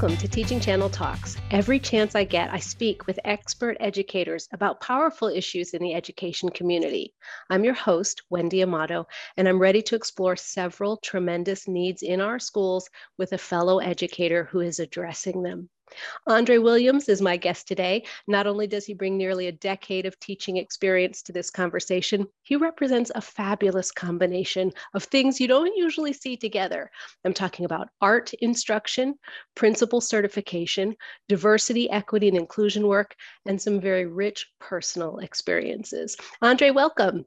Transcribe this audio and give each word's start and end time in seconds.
Welcome 0.00 0.18
to 0.18 0.28
Teaching 0.28 0.60
Channel 0.60 0.90
Talks. 0.90 1.36
Every 1.50 1.80
chance 1.80 2.14
I 2.14 2.22
get, 2.22 2.52
I 2.52 2.60
speak 2.60 3.08
with 3.08 3.18
expert 3.24 3.76
educators 3.80 4.46
about 4.52 4.80
powerful 4.80 5.26
issues 5.26 5.74
in 5.74 5.82
the 5.82 5.92
education 5.92 6.50
community. 6.50 7.14
I'm 7.50 7.64
your 7.64 7.74
host, 7.74 8.22
Wendy 8.30 8.62
Amato, 8.62 9.08
and 9.36 9.48
I'm 9.48 9.58
ready 9.58 9.82
to 9.82 9.96
explore 9.96 10.36
several 10.36 10.98
tremendous 10.98 11.66
needs 11.66 12.04
in 12.04 12.20
our 12.20 12.38
schools 12.38 12.88
with 13.16 13.32
a 13.32 13.38
fellow 13.38 13.80
educator 13.80 14.44
who 14.44 14.60
is 14.60 14.78
addressing 14.78 15.42
them. 15.42 15.68
Andre 16.26 16.58
Williams 16.58 17.08
is 17.08 17.22
my 17.22 17.36
guest 17.36 17.68
today. 17.68 18.04
Not 18.26 18.46
only 18.46 18.66
does 18.66 18.84
he 18.84 18.94
bring 18.94 19.16
nearly 19.16 19.46
a 19.46 19.52
decade 19.52 20.06
of 20.06 20.18
teaching 20.20 20.56
experience 20.56 21.22
to 21.22 21.32
this 21.32 21.50
conversation, 21.50 22.26
he 22.42 22.56
represents 22.56 23.10
a 23.14 23.20
fabulous 23.20 23.90
combination 23.90 24.72
of 24.94 25.04
things 25.04 25.40
you 25.40 25.48
don't 25.48 25.76
usually 25.76 26.12
see 26.12 26.36
together. 26.36 26.90
I'm 27.24 27.34
talking 27.34 27.64
about 27.64 27.88
art 28.00 28.32
instruction, 28.34 29.14
principal 29.54 30.00
certification, 30.00 30.96
diversity, 31.28 31.90
equity, 31.90 32.28
and 32.28 32.36
inclusion 32.36 32.86
work, 32.86 33.14
and 33.46 33.60
some 33.60 33.80
very 33.80 34.06
rich 34.06 34.50
personal 34.60 35.18
experiences. 35.18 36.16
Andre, 36.42 36.70
welcome. 36.70 37.24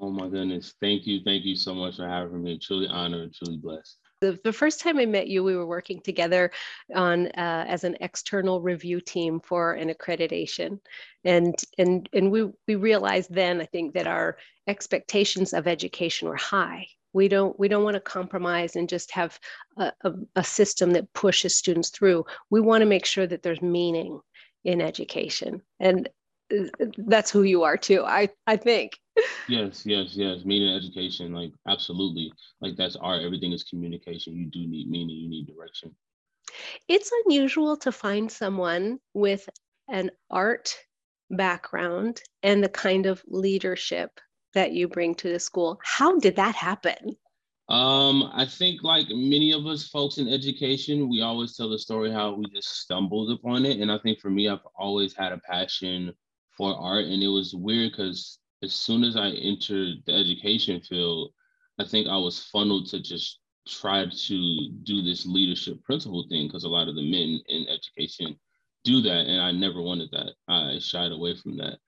Oh 0.00 0.10
my 0.10 0.28
goodness. 0.28 0.74
Thank 0.80 1.06
you. 1.06 1.20
Thank 1.24 1.44
you 1.44 1.56
so 1.56 1.74
much 1.74 1.96
for 1.96 2.06
having 2.06 2.42
me. 2.42 2.58
Truly 2.58 2.86
honored, 2.86 3.34
truly 3.34 3.56
blessed. 3.56 3.98
The, 4.20 4.38
the 4.44 4.52
first 4.52 4.80
time 4.80 4.98
I 4.98 5.06
met 5.06 5.28
you, 5.28 5.44
we 5.44 5.56
were 5.56 5.66
working 5.66 6.00
together 6.00 6.50
on 6.94 7.26
uh, 7.28 7.64
as 7.68 7.84
an 7.84 7.96
external 8.00 8.62
review 8.62 9.00
team 9.00 9.40
for 9.40 9.74
an 9.74 9.90
accreditation, 9.90 10.80
and 11.24 11.54
and 11.76 12.08
and 12.12 12.30
we 12.30 12.50
we 12.66 12.76
realized 12.76 13.32
then 13.32 13.60
I 13.60 13.66
think 13.66 13.92
that 13.94 14.06
our 14.06 14.38
expectations 14.66 15.52
of 15.52 15.66
education 15.66 16.28
were 16.28 16.36
high. 16.36 16.86
We 17.12 17.28
don't 17.28 17.58
we 17.58 17.68
don't 17.68 17.84
want 17.84 17.94
to 17.94 18.00
compromise 18.00 18.76
and 18.76 18.88
just 18.88 19.10
have 19.10 19.38
a, 19.76 19.92
a, 20.02 20.12
a 20.36 20.44
system 20.44 20.92
that 20.92 21.12
pushes 21.12 21.58
students 21.58 21.90
through. 21.90 22.24
We 22.48 22.60
want 22.60 22.82
to 22.82 22.86
make 22.86 23.04
sure 23.04 23.26
that 23.26 23.42
there's 23.42 23.62
meaning 23.62 24.20
in 24.64 24.80
education, 24.80 25.60
and 25.78 26.08
uh, 26.50 26.64
that's 26.96 27.30
who 27.30 27.42
you 27.42 27.64
are 27.64 27.76
too. 27.76 28.02
I 28.02 28.30
I 28.46 28.56
think 28.56 28.98
yes, 29.48 29.84
yes, 29.84 30.14
yes. 30.14 30.44
Meaning 30.44 30.74
education, 30.74 31.32
like 31.32 31.52
absolutely. 31.68 32.32
Like 32.60 32.76
that's 32.76 32.96
art. 32.96 33.22
Everything 33.22 33.52
is 33.52 33.64
communication. 33.64 34.36
You 34.36 34.46
do 34.46 34.66
need 34.66 34.90
meaning, 34.90 35.16
you 35.16 35.28
need 35.28 35.46
direction. 35.46 35.94
It's 36.88 37.10
unusual 37.24 37.76
to 37.78 37.92
find 37.92 38.30
someone 38.30 38.98
with 39.14 39.48
an 39.88 40.10
art 40.30 40.74
background 41.30 42.20
and 42.42 42.62
the 42.62 42.68
kind 42.68 43.06
of 43.06 43.22
leadership 43.26 44.20
that 44.54 44.72
you 44.72 44.88
bring 44.88 45.14
to 45.16 45.28
the 45.30 45.38
school. 45.38 45.80
How 45.82 46.18
did 46.18 46.36
that 46.36 46.54
happen? 46.54 47.16
Um, 47.68 48.30
I 48.32 48.46
think 48.46 48.84
like 48.84 49.08
many 49.08 49.52
of 49.52 49.66
us 49.66 49.88
folks 49.88 50.18
in 50.18 50.28
education, 50.28 51.08
we 51.08 51.20
always 51.20 51.56
tell 51.56 51.68
the 51.68 51.78
story 51.78 52.12
how 52.12 52.34
we 52.34 52.46
just 52.54 52.80
stumbled 52.80 53.30
upon 53.32 53.66
it. 53.66 53.80
And 53.80 53.90
I 53.90 53.98
think 53.98 54.20
for 54.20 54.30
me, 54.30 54.48
I've 54.48 54.66
always 54.78 55.14
had 55.14 55.32
a 55.32 55.38
passion 55.38 56.12
for 56.56 56.76
art. 56.76 57.06
And 57.06 57.22
it 57.22 57.28
was 57.28 57.54
weird 57.54 57.92
because 57.92 58.38
as 58.62 58.74
soon 58.74 59.04
as 59.04 59.16
I 59.16 59.28
entered 59.30 60.02
the 60.06 60.12
education 60.12 60.80
field, 60.80 61.32
I 61.78 61.84
think 61.84 62.08
I 62.08 62.16
was 62.16 62.44
funneled 62.44 62.86
to 62.88 63.02
just 63.02 63.40
try 63.68 64.06
to 64.06 64.70
do 64.84 65.02
this 65.02 65.26
leadership 65.26 65.82
principal 65.82 66.24
thing 66.28 66.46
because 66.46 66.64
a 66.64 66.68
lot 66.68 66.88
of 66.88 66.94
the 66.94 67.10
men 67.10 67.40
in 67.48 67.66
education 67.68 68.38
do 68.84 69.00
that. 69.02 69.26
And 69.26 69.40
I 69.40 69.52
never 69.52 69.82
wanted 69.82 70.10
that. 70.12 70.32
I 70.48 70.78
shied 70.78 71.12
away 71.12 71.36
from 71.36 71.56
that. 71.58 71.78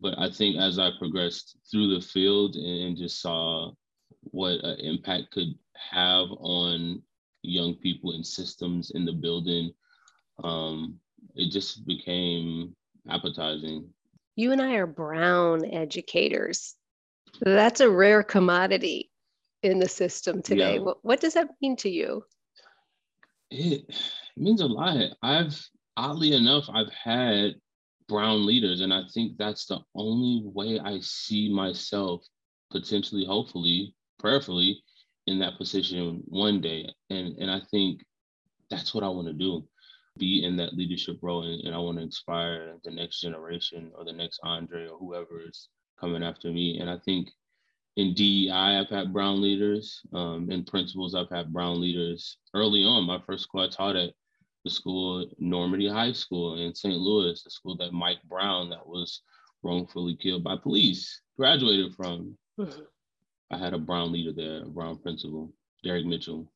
But 0.00 0.18
I 0.18 0.30
think 0.30 0.56
as 0.56 0.78
I 0.78 0.90
progressed 0.98 1.56
through 1.70 1.94
the 1.94 2.00
field 2.00 2.54
and 2.56 2.96
just 2.96 3.20
saw 3.20 3.72
what 4.22 4.62
an 4.62 4.78
impact 4.80 5.30
could 5.30 5.54
have 5.90 6.28
on 6.38 7.02
young 7.42 7.74
people 7.74 8.12
and 8.12 8.26
systems 8.26 8.90
in 8.90 9.06
the 9.06 9.12
building, 9.12 9.72
um, 10.44 11.00
it 11.34 11.50
just 11.50 11.86
became 11.86 12.76
appetizing 13.08 13.88
you 14.36 14.52
and 14.52 14.62
I 14.62 14.74
are 14.74 14.86
brown 14.86 15.64
educators. 15.64 16.76
That's 17.40 17.80
a 17.80 17.90
rare 17.90 18.22
commodity 18.22 19.10
in 19.62 19.78
the 19.78 19.88
system 19.88 20.42
today. 20.42 20.74
Yeah. 20.74 20.80
What, 20.80 20.98
what 21.02 21.20
does 21.20 21.34
that 21.34 21.48
mean 21.60 21.76
to 21.76 21.90
you? 21.90 22.22
It, 23.50 23.84
it 23.88 23.96
means 24.36 24.60
a 24.60 24.66
lot. 24.66 25.10
I've 25.22 25.58
oddly 25.96 26.34
enough, 26.34 26.64
I've 26.72 26.92
had 26.92 27.54
brown 28.08 28.46
leaders, 28.46 28.82
and 28.82 28.92
I 28.92 29.02
think 29.12 29.36
that's 29.36 29.66
the 29.66 29.80
only 29.94 30.42
way 30.44 30.78
I 30.78 31.00
see 31.00 31.52
myself 31.52 32.22
potentially, 32.70 33.24
hopefully, 33.24 33.94
prayerfully 34.18 34.82
in 35.26 35.38
that 35.40 35.56
position 35.56 36.22
one 36.26 36.60
day. 36.60 36.88
And 37.10 37.36
and 37.38 37.50
I 37.50 37.60
think 37.70 38.04
that's 38.70 38.94
what 38.94 39.04
I 39.04 39.08
want 39.08 39.28
to 39.28 39.32
do 39.32 39.66
be 40.18 40.44
in 40.44 40.56
that 40.56 40.74
leadership 40.74 41.18
role 41.22 41.42
and, 41.42 41.60
and 41.64 41.74
I 41.74 41.78
want 41.78 41.98
to 41.98 42.04
inspire 42.04 42.74
the 42.84 42.90
next 42.90 43.20
generation 43.20 43.92
or 43.96 44.04
the 44.04 44.12
next 44.12 44.40
Andre 44.42 44.88
or 44.88 44.98
whoever 44.98 45.42
is 45.46 45.68
coming 45.98 46.22
after 46.22 46.50
me. 46.50 46.78
And 46.78 46.90
I 46.90 46.98
think 46.98 47.30
in 47.96 48.14
DEI, 48.14 48.50
I've 48.50 48.90
had 48.90 49.12
brown 49.12 49.40
leaders. 49.40 50.02
Um, 50.12 50.50
in 50.50 50.64
principals, 50.64 51.14
I've 51.14 51.30
had 51.30 51.52
brown 51.52 51.80
leaders 51.80 52.38
early 52.54 52.84
on. 52.84 53.04
My 53.04 53.20
first 53.26 53.44
school 53.44 53.62
I 53.62 53.68
taught 53.68 53.96
at 53.96 54.12
the 54.64 54.70
school, 54.70 55.26
Normandy 55.38 55.88
High 55.88 56.12
School 56.12 56.58
in 56.58 56.74
St. 56.74 56.96
Louis, 56.96 57.42
the 57.42 57.50
school 57.50 57.76
that 57.76 57.92
Mike 57.92 58.22
Brown, 58.28 58.68
that 58.70 58.86
was 58.86 59.22
wrongfully 59.62 60.16
killed 60.16 60.44
by 60.44 60.56
police, 60.56 61.20
graduated 61.36 61.94
from. 61.94 62.36
I 63.52 63.56
had 63.56 63.74
a 63.74 63.78
brown 63.78 64.10
leader 64.10 64.32
there, 64.32 64.64
a 64.64 64.68
brown 64.68 64.98
principal, 64.98 65.52
Derek 65.84 66.04
Mitchell 66.04 66.50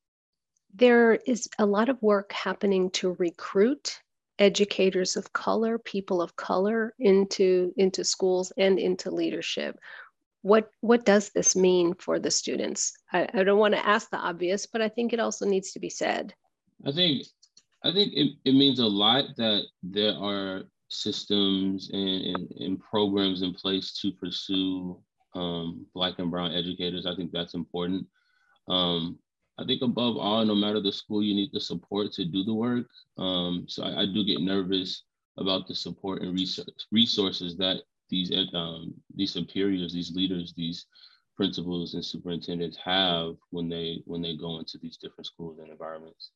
there 0.74 1.14
is 1.26 1.48
a 1.58 1.66
lot 1.66 1.88
of 1.88 2.02
work 2.02 2.32
happening 2.32 2.90
to 2.90 3.16
recruit 3.18 4.00
educators 4.38 5.16
of 5.16 5.32
color, 5.32 5.78
people 5.78 6.22
of 6.22 6.34
color 6.36 6.94
into 6.98 7.72
into 7.76 8.04
schools 8.04 8.52
and 8.56 8.78
into 8.78 9.10
leadership. 9.10 9.78
What 10.42 10.70
what 10.80 11.04
does 11.04 11.30
this 11.30 11.54
mean 11.54 11.94
for 11.94 12.18
the 12.18 12.30
students? 12.30 12.94
I, 13.12 13.28
I 13.34 13.42
don't 13.44 13.58
want 13.58 13.74
to 13.74 13.86
ask 13.86 14.10
the 14.10 14.16
obvious, 14.16 14.66
but 14.66 14.80
I 14.80 14.88
think 14.88 15.12
it 15.12 15.20
also 15.20 15.46
needs 15.46 15.72
to 15.72 15.80
be 15.80 15.90
said. 15.90 16.34
I 16.86 16.92
think 16.92 17.26
I 17.84 17.92
think 17.92 18.12
it, 18.14 18.36
it 18.44 18.52
means 18.52 18.78
a 18.78 18.86
lot 18.86 19.24
that 19.36 19.64
there 19.82 20.14
are 20.14 20.62
systems 20.88 21.90
and, 21.92 22.36
and, 22.36 22.50
and 22.58 22.80
programs 22.80 23.42
in 23.42 23.54
place 23.54 23.92
to 24.00 24.12
pursue 24.12 25.00
um, 25.34 25.86
Black 25.94 26.18
and 26.18 26.30
Brown 26.30 26.52
educators. 26.52 27.06
I 27.06 27.14
think 27.14 27.30
that's 27.30 27.54
important. 27.54 28.06
Um, 28.68 29.18
I 29.60 29.64
think 29.64 29.82
above 29.82 30.16
all, 30.16 30.44
no 30.44 30.54
matter 30.54 30.80
the 30.80 30.92
school, 30.92 31.22
you 31.22 31.34
need 31.34 31.50
the 31.52 31.60
support 31.60 32.12
to 32.12 32.24
do 32.24 32.42
the 32.44 32.54
work. 32.54 32.86
Um, 33.18 33.66
so 33.68 33.84
I, 33.84 34.02
I, 34.02 34.06
do 34.06 34.24
get 34.24 34.40
nervous 34.40 35.04
about 35.36 35.68
the 35.68 35.74
support 35.74 36.22
and 36.22 36.32
resources 36.90 37.56
that 37.58 37.82
these 38.08 38.32
um, 38.54 38.94
these 39.14 39.32
superiors, 39.32 39.92
these 39.92 40.12
leaders, 40.12 40.54
these 40.56 40.86
principals 41.36 41.94
and 41.94 42.04
superintendents 42.04 42.78
have 42.78 43.34
when 43.50 43.68
they 43.68 44.02
when 44.06 44.22
they 44.22 44.36
go 44.36 44.58
into 44.58 44.78
these 44.78 44.96
different 44.96 45.26
schools 45.26 45.58
and 45.58 45.70
environments. 45.70 46.30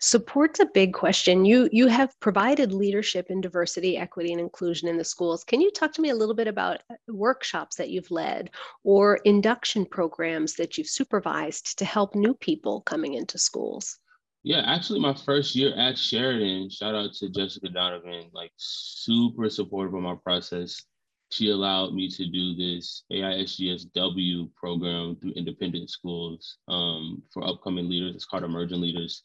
Support's 0.00 0.58
a 0.58 0.66
big 0.66 0.92
question. 0.92 1.44
You 1.44 1.68
you 1.72 1.86
have 1.86 2.18
provided 2.18 2.72
leadership 2.72 3.30
in 3.30 3.40
diversity, 3.40 3.96
equity, 3.96 4.32
and 4.32 4.40
inclusion 4.40 4.88
in 4.88 4.98
the 4.98 5.04
schools. 5.04 5.44
Can 5.44 5.60
you 5.60 5.70
talk 5.70 5.92
to 5.92 6.00
me 6.00 6.10
a 6.10 6.14
little 6.14 6.34
bit 6.34 6.48
about 6.48 6.82
uh, 6.90 6.94
workshops 7.08 7.76
that 7.76 7.90
you've 7.90 8.10
led 8.10 8.50
or 8.82 9.16
induction 9.24 9.86
programs 9.86 10.54
that 10.54 10.76
you've 10.76 10.88
supervised 10.88 11.78
to 11.78 11.84
help 11.84 12.14
new 12.14 12.34
people 12.34 12.80
coming 12.80 13.14
into 13.14 13.38
schools? 13.38 13.98
Yeah, 14.42 14.62
actually, 14.66 14.98
my 14.98 15.14
first 15.14 15.54
year 15.54 15.72
at 15.76 15.96
Sheridan, 15.96 16.68
shout 16.68 16.96
out 16.96 17.12
to 17.14 17.30
Jessica 17.30 17.68
Donovan, 17.68 18.30
like 18.32 18.50
super 18.56 19.48
supportive 19.48 19.94
of 19.94 20.02
my 20.02 20.16
process. 20.24 20.82
She 21.30 21.50
allowed 21.50 21.94
me 21.94 22.08
to 22.08 22.26
do 22.26 22.56
this 22.56 23.04
AISGW 23.12 24.52
program 24.54 25.16
through 25.16 25.32
independent 25.32 25.88
schools 25.88 26.58
um, 26.66 27.22
for 27.32 27.46
upcoming 27.46 27.88
leaders. 27.88 28.16
It's 28.16 28.24
called 28.24 28.42
Emerging 28.42 28.80
Leaders 28.80 29.22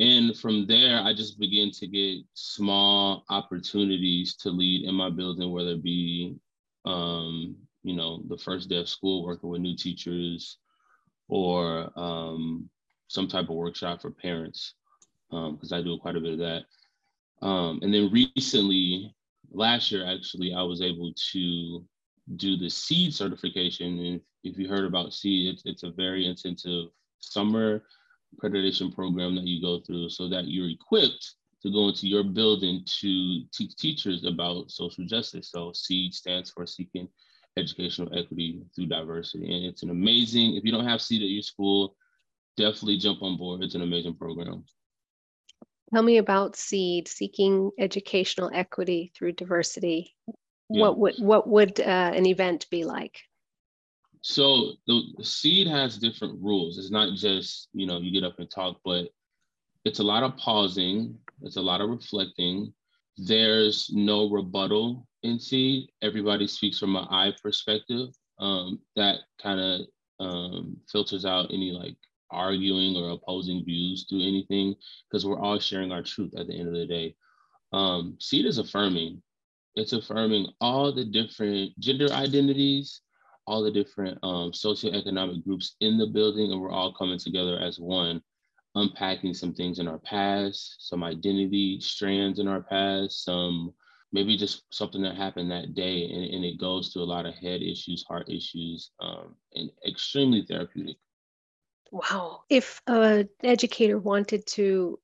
and 0.00 0.34
from 0.36 0.66
there, 0.66 1.02
I 1.02 1.12
just 1.12 1.38
began 1.38 1.70
to 1.72 1.86
get 1.86 2.24
small 2.32 3.24
opportunities 3.28 4.34
to 4.36 4.48
lead 4.48 4.88
in 4.88 4.94
my 4.94 5.10
building, 5.10 5.52
whether 5.52 5.72
it 5.72 5.82
be, 5.82 6.36
um, 6.86 7.54
you 7.82 7.94
know, 7.94 8.22
the 8.28 8.38
first 8.38 8.70
day 8.70 8.78
of 8.78 8.88
school 8.88 9.26
working 9.26 9.50
with 9.50 9.60
new 9.60 9.76
teachers 9.76 10.56
or 11.28 11.90
um, 11.96 12.70
some 13.08 13.28
type 13.28 13.50
of 13.50 13.56
workshop 13.56 14.00
for 14.00 14.10
parents, 14.10 14.72
because 15.30 15.72
um, 15.72 15.78
I 15.78 15.82
do 15.82 15.98
quite 15.98 16.16
a 16.16 16.20
bit 16.20 16.32
of 16.32 16.38
that. 16.38 16.62
Um, 17.42 17.80
and 17.82 17.92
then 17.92 18.10
recently, 18.10 19.14
last 19.52 19.92
year, 19.92 20.06
actually, 20.06 20.54
I 20.54 20.62
was 20.62 20.80
able 20.80 21.12
to 21.32 21.84
do 22.36 22.56
the 22.56 22.70
seed 22.70 23.12
certification. 23.12 23.98
And 23.98 24.20
if 24.44 24.56
you 24.56 24.66
heard 24.66 24.86
about 24.86 25.12
seed, 25.12 25.52
it's, 25.52 25.62
it's 25.66 25.82
a 25.82 25.90
very 25.90 26.26
intensive 26.26 26.86
summer 27.18 27.82
accreditation 28.36 28.94
program 28.94 29.34
that 29.34 29.46
you 29.46 29.60
go 29.60 29.80
through 29.80 30.08
so 30.08 30.28
that 30.28 30.48
you're 30.48 30.70
equipped 30.70 31.34
to 31.62 31.70
go 31.70 31.88
into 31.88 32.06
your 32.06 32.24
building 32.24 32.82
to 33.00 33.42
teach 33.52 33.76
teachers 33.76 34.24
about 34.24 34.70
social 34.70 35.04
justice. 35.04 35.50
So 35.50 35.72
SEED 35.74 36.14
stands 36.14 36.50
for 36.50 36.66
Seeking 36.66 37.08
Educational 37.56 38.16
Equity 38.16 38.62
Through 38.74 38.86
Diversity. 38.86 39.54
And 39.54 39.66
it's 39.66 39.82
an 39.82 39.90
amazing, 39.90 40.56
if 40.56 40.64
you 40.64 40.72
don't 40.72 40.86
have 40.86 41.02
SEED 41.02 41.22
at 41.22 41.28
your 41.28 41.42
school, 41.42 41.96
definitely 42.56 42.96
jump 42.96 43.22
on 43.22 43.36
board. 43.36 43.62
It's 43.62 43.74
an 43.74 43.82
amazing 43.82 44.16
program. 44.16 44.64
Tell 45.92 46.02
me 46.02 46.18
about 46.18 46.56
SEED, 46.56 47.08
Seeking 47.08 47.70
Educational 47.78 48.50
Equity 48.54 49.12
Through 49.14 49.32
Diversity. 49.32 50.14
Yeah. 50.68 50.82
What 50.82 50.98
would 50.98 51.14
what 51.18 51.48
would 51.48 51.80
uh, 51.80 52.12
an 52.14 52.26
event 52.26 52.68
be 52.70 52.84
like? 52.84 53.22
So 54.22 54.74
the, 54.86 55.02
seed 55.22 55.66
has 55.66 55.98
different 55.98 56.42
rules. 56.42 56.78
It's 56.78 56.90
not 56.90 57.16
just 57.16 57.68
you 57.72 57.86
know 57.86 57.98
you 57.98 58.12
get 58.12 58.26
up 58.26 58.38
and 58.38 58.50
talk, 58.50 58.78
but 58.84 59.08
it's 59.84 60.00
a 60.00 60.04
lot 60.04 60.22
of 60.22 60.36
pausing. 60.36 61.18
It's 61.42 61.56
a 61.56 61.62
lot 61.62 61.80
of 61.80 61.88
reflecting. 61.88 62.72
There's 63.16 63.90
no 63.92 64.30
rebuttal 64.30 65.06
in 65.22 65.38
seed. 65.38 65.90
Everybody 66.02 66.46
speaks 66.46 66.78
from 66.78 66.96
an 66.96 67.06
I 67.10 67.32
perspective. 67.42 68.08
Um, 68.38 68.80
that 68.96 69.20
kind 69.42 69.60
of 69.60 69.80
um, 70.20 70.76
filters 70.90 71.24
out 71.24 71.50
any 71.50 71.72
like 71.72 71.96
arguing 72.30 72.96
or 72.96 73.10
opposing 73.10 73.64
views 73.64 74.06
to 74.06 74.16
anything 74.16 74.74
because 75.08 75.26
we're 75.26 75.40
all 75.40 75.58
sharing 75.58 75.92
our 75.92 76.02
truth 76.02 76.32
at 76.36 76.46
the 76.46 76.54
end 76.58 76.68
of 76.68 76.74
the 76.74 76.86
day. 76.86 77.14
Um, 77.72 78.16
seed 78.18 78.46
is 78.46 78.58
affirming. 78.58 79.22
It's 79.74 79.92
affirming 79.92 80.48
all 80.60 80.92
the 80.92 81.04
different 81.04 81.78
gender 81.78 82.10
identities, 82.12 83.00
all 83.50 83.64
the 83.64 83.70
different 83.70 84.16
um, 84.22 84.52
socioeconomic 84.52 85.44
groups 85.44 85.74
in 85.80 85.98
the 85.98 86.06
building, 86.06 86.52
and 86.52 86.60
we're 86.60 86.70
all 86.70 86.94
coming 86.94 87.18
together 87.18 87.58
as 87.58 87.80
one, 87.80 88.22
unpacking 88.76 89.34
some 89.34 89.52
things 89.52 89.80
in 89.80 89.88
our 89.88 89.98
past, 89.98 90.76
some 90.78 91.02
identity 91.02 91.80
strands 91.80 92.38
in 92.38 92.46
our 92.46 92.62
past, 92.62 93.24
some 93.24 93.74
maybe 94.12 94.36
just 94.36 94.62
something 94.72 95.02
that 95.02 95.16
happened 95.16 95.50
that 95.50 95.74
day, 95.74 96.04
and, 96.04 96.34
and 96.34 96.44
it 96.44 96.60
goes 96.60 96.92
to 96.92 97.00
a 97.00 97.10
lot 97.14 97.26
of 97.26 97.34
head 97.34 97.60
issues, 97.60 98.04
heart 98.06 98.28
issues, 98.28 98.92
um, 99.00 99.34
and 99.54 99.68
extremely 99.84 100.44
therapeutic. 100.48 100.96
Wow. 101.90 102.42
If 102.48 102.80
an 102.86 103.28
educator 103.42 103.98
wanted 103.98 104.46
to 104.48 105.00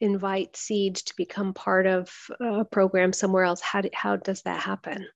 invite 0.00 0.56
Seed 0.56 0.94
to 0.96 1.14
become 1.16 1.54
part 1.54 1.88
of 1.88 2.12
a 2.40 2.64
program 2.64 3.12
somewhere 3.12 3.44
else, 3.44 3.60
how, 3.60 3.80
do, 3.80 3.90
how 3.92 4.14
does 4.14 4.42
that 4.42 4.60
happen? 4.60 5.06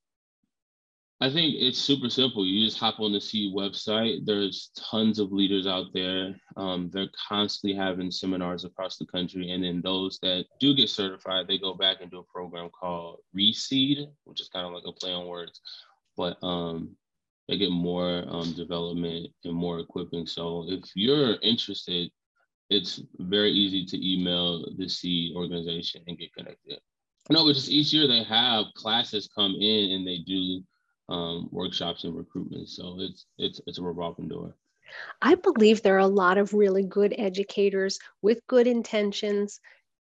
I 1.21 1.31
think 1.31 1.55
it's 1.59 1.79
super 1.79 2.11
simple. 2.11 2.45
You 2.45 2.67
just 2.67 2.79
hop 2.79 2.99
on 2.99 3.13
the 3.13 3.21
Seed 3.21 3.55
website. 3.55 4.27
There's 4.27 4.71
tons 4.77 5.19
of 5.19 5.33
leaders 5.33 5.67
out 5.67 5.87
there. 5.95 6.35
Um, 6.57 6.91
they're 6.93 7.11
constantly 7.29 7.77
having 7.77 8.11
seminars 8.11 8.65
across 8.65 8.97
the 8.99 9.07
country. 9.07 9.53
And 9.53 9.63
then 9.63 9.81
those 9.81 10.19
that 10.23 10.47
do 10.59 10.75
get 10.75 10.91
certified, 10.91 11.47
they 11.47 11.59
go 11.59 11.75
back 11.75 11.99
and 12.01 12.11
do 12.11 12.19
a 12.19 12.25
program 12.25 12.69
called 12.69 13.21
Reseed, 13.35 14.09
which 14.25 14.41
is 14.41 14.49
kind 14.49 14.67
of 14.67 14.73
like 14.73 14.83
a 14.87 14.93
play 14.93 15.13
on 15.13 15.27
words. 15.27 15.61
But 16.17 16.37
um, 16.43 16.97
they 17.49 17.59
get 17.59 17.71
more 17.71 18.25
um, 18.29 18.53
development 18.55 19.29
and 19.45 19.55
more 19.55 19.79
equipping. 19.79 20.27
So 20.27 20.65
if 20.69 20.85
you're 20.97 21.37
interested, 21.43 22.11
it's 22.71 23.01
very 23.19 23.53
easy 23.53 23.85
to 23.87 24.13
email 24.13 24.67
the 24.77 24.89
Seed 24.89 25.37
organization 25.37 26.03
and 26.09 26.19
get 26.19 26.35
connected. 26.35 26.81
No, 27.31 27.45
but 27.45 27.55
just 27.55 27.71
each 27.71 27.93
year 27.93 28.09
they 28.09 28.25
have 28.25 28.67
classes 28.75 29.29
come 29.35 29.55
in 29.55 29.93
and 29.93 30.07
they 30.07 30.19
do 30.19 30.63
um, 31.09 31.49
workshops 31.53 32.05
and 32.05 32.17
recruitment. 32.17 32.69
So 32.69 32.97
it's 33.01 33.27
it's 33.39 33.61
it's 33.67 33.79
a 33.79 33.83
revolving 33.83 34.29
door. 34.29 34.57
I 35.23 35.35
believe 35.35 35.83
there 35.83 35.97
are 35.97 35.99
a 35.99 36.07
lot 36.07 36.39
of 36.39 36.55
really 36.55 36.85
good 36.85 37.15
educators 37.19 37.99
with 38.23 38.47
good 38.47 38.67
intentions 38.67 39.61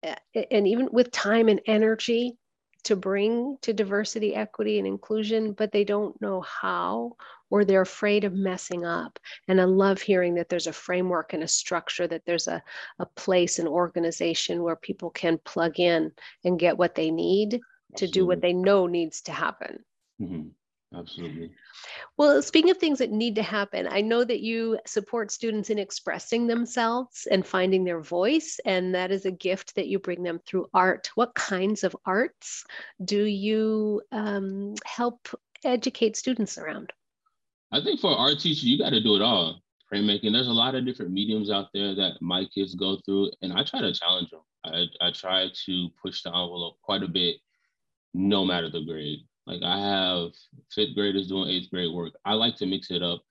and 0.04 0.68
even 0.68 0.90
with 0.92 1.12
time 1.12 1.50
and 1.50 1.62
energy 1.66 2.38
to 2.84 2.96
bring 2.96 3.58
to 3.62 3.74
diversity, 3.74 4.34
equity, 4.36 4.78
and 4.78 4.88
inclusion, 4.88 5.52
but 5.52 5.72
they 5.72 5.84
don't 5.84 6.20
know 6.22 6.42
how 6.42 7.12
or 7.50 7.66
they're 7.66 7.82
afraid 7.82 8.24
of 8.24 8.34
messing 8.34 8.86
up. 8.86 9.20
And 9.48 9.60
I 9.60 9.66
love 9.66 10.00
hearing 10.00 10.36
that 10.36 10.50
there's 10.50 10.68
a 10.68 10.74
framework 10.74 11.34
and 11.34 11.44
a 11.44 11.48
structure, 11.48 12.08
that 12.08 12.24
there's 12.26 12.48
a, 12.48 12.64
a 13.00 13.06
place, 13.06 13.60
an 13.60 13.68
organization 13.68 14.64
where 14.64 14.78
people 14.78 15.10
can 15.10 15.40
plug 15.44 15.80
in 15.80 16.12
and 16.46 16.60
get 16.60 16.78
what 16.78 16.96
they 16.96 17.12
need 17.12 17.60
Absolutely. 17.94 18.08
to 18.08 18.08
do 18.08 18.26
what 18.26 18.42
they 18.42 18.54
know 18.54 18.88
needs 18.88 19.22
to 19.22 19.32
happen. 19.32 19.84
Mm-hmm. 20.22 20.50
Absolutely. 20.96 21.52
Well, 22.18 22.42
speaking 22.42 22.72
of 22.72 22.78
things 22.78 22.98
that 22.98 23.12
need 23.12 23.36
to 23.36 23.44
happen, 23.44 23.88
I 23.88 24.02
know 24.02 24.24
that 24.24 24.40
you 24.40 24.80
support 24.88 25.32
students 25.32 25.70
in 25.70 25.78
expressing 25.78 26.48
themselves 26.48 27.28
and 27.30 27.46
finding 27.46 27.84
their 27.84 28.02
voice, 28.02 28.60
and 28.66 28.96
that 28.96 29.12
is 29.12 29.26
a 29.26 29.32
gift 29.32 29.76
that 29.76 29.88
you 29.88 30.00
bring 30.00 30.24
them 30.24 30.40
through 30.48 30.68
art. 30.74 31.12
What 31.14 31.36
kinds 31.36 31.84
of 31.84 31.96
arts 32.06 32.64
do 33.06 33.24
you 33.24 34.02
um, 34.12 34.74
help 34.84 35.28
educate 35.64 36.18
students 36.18 36.58
around? 36.58 36.92
I 37.72 37.82
think 37.82 38.00
for 38.00 38.12
art 38.12 38.40
teacher, 38.40 38.66
you 38.66 38.80
got 38.80 38.90
to 38.90 39.02
do 39.02 39.16
it 39.16 39.22
all. 39.22 39.62
Printmaking, 39.94 40.34
there's 40.34 40.48
a 40.48 40.52
lot 40.52 40.76
of 40.76 40.86
different 40.86 41.12
mediums 41.12 41.52
out 41.52 41.68
there 41.74 41.94
that 41.96 42.20
my 42.20 42.46
kids 42.46 42.74
go 42.74 42.98
through, 43.06 43.32
and 43.44 43.54
I 43.54 43.64
try 43.64 43.82
to 43.82 43.94
challenge 43.94 44.32
them. 44.32 44.42
I, 44.66 44.86
I 45.02 45.12
try 45.12 45.50
to 45.66 45.90
push 46.02 46.24
the 46.24 46.30
envelope 46.30 46.78
quite 46.82 47.04
a 47.04 47.08
bit, 47.08 47.38
no 48.16 48.44
matter 48.44 48.70
the 48.70 48.84
grade. 48.84 49.20
Like 49.50 49.64
I 49.64 49.80
have 49.80 50.32
fifth 50.72 50.94
graders 50.94 51.28
doing 51.28 51.50
eighth 51.50 51.72
grade 51.72 51.92
work. 51.92 52.14
I 52.24 52.34
like 52.34 52.56
to 52.58 52.68
mix 52.68 52.92
it 52.92 53.02
up. 53.02 53.24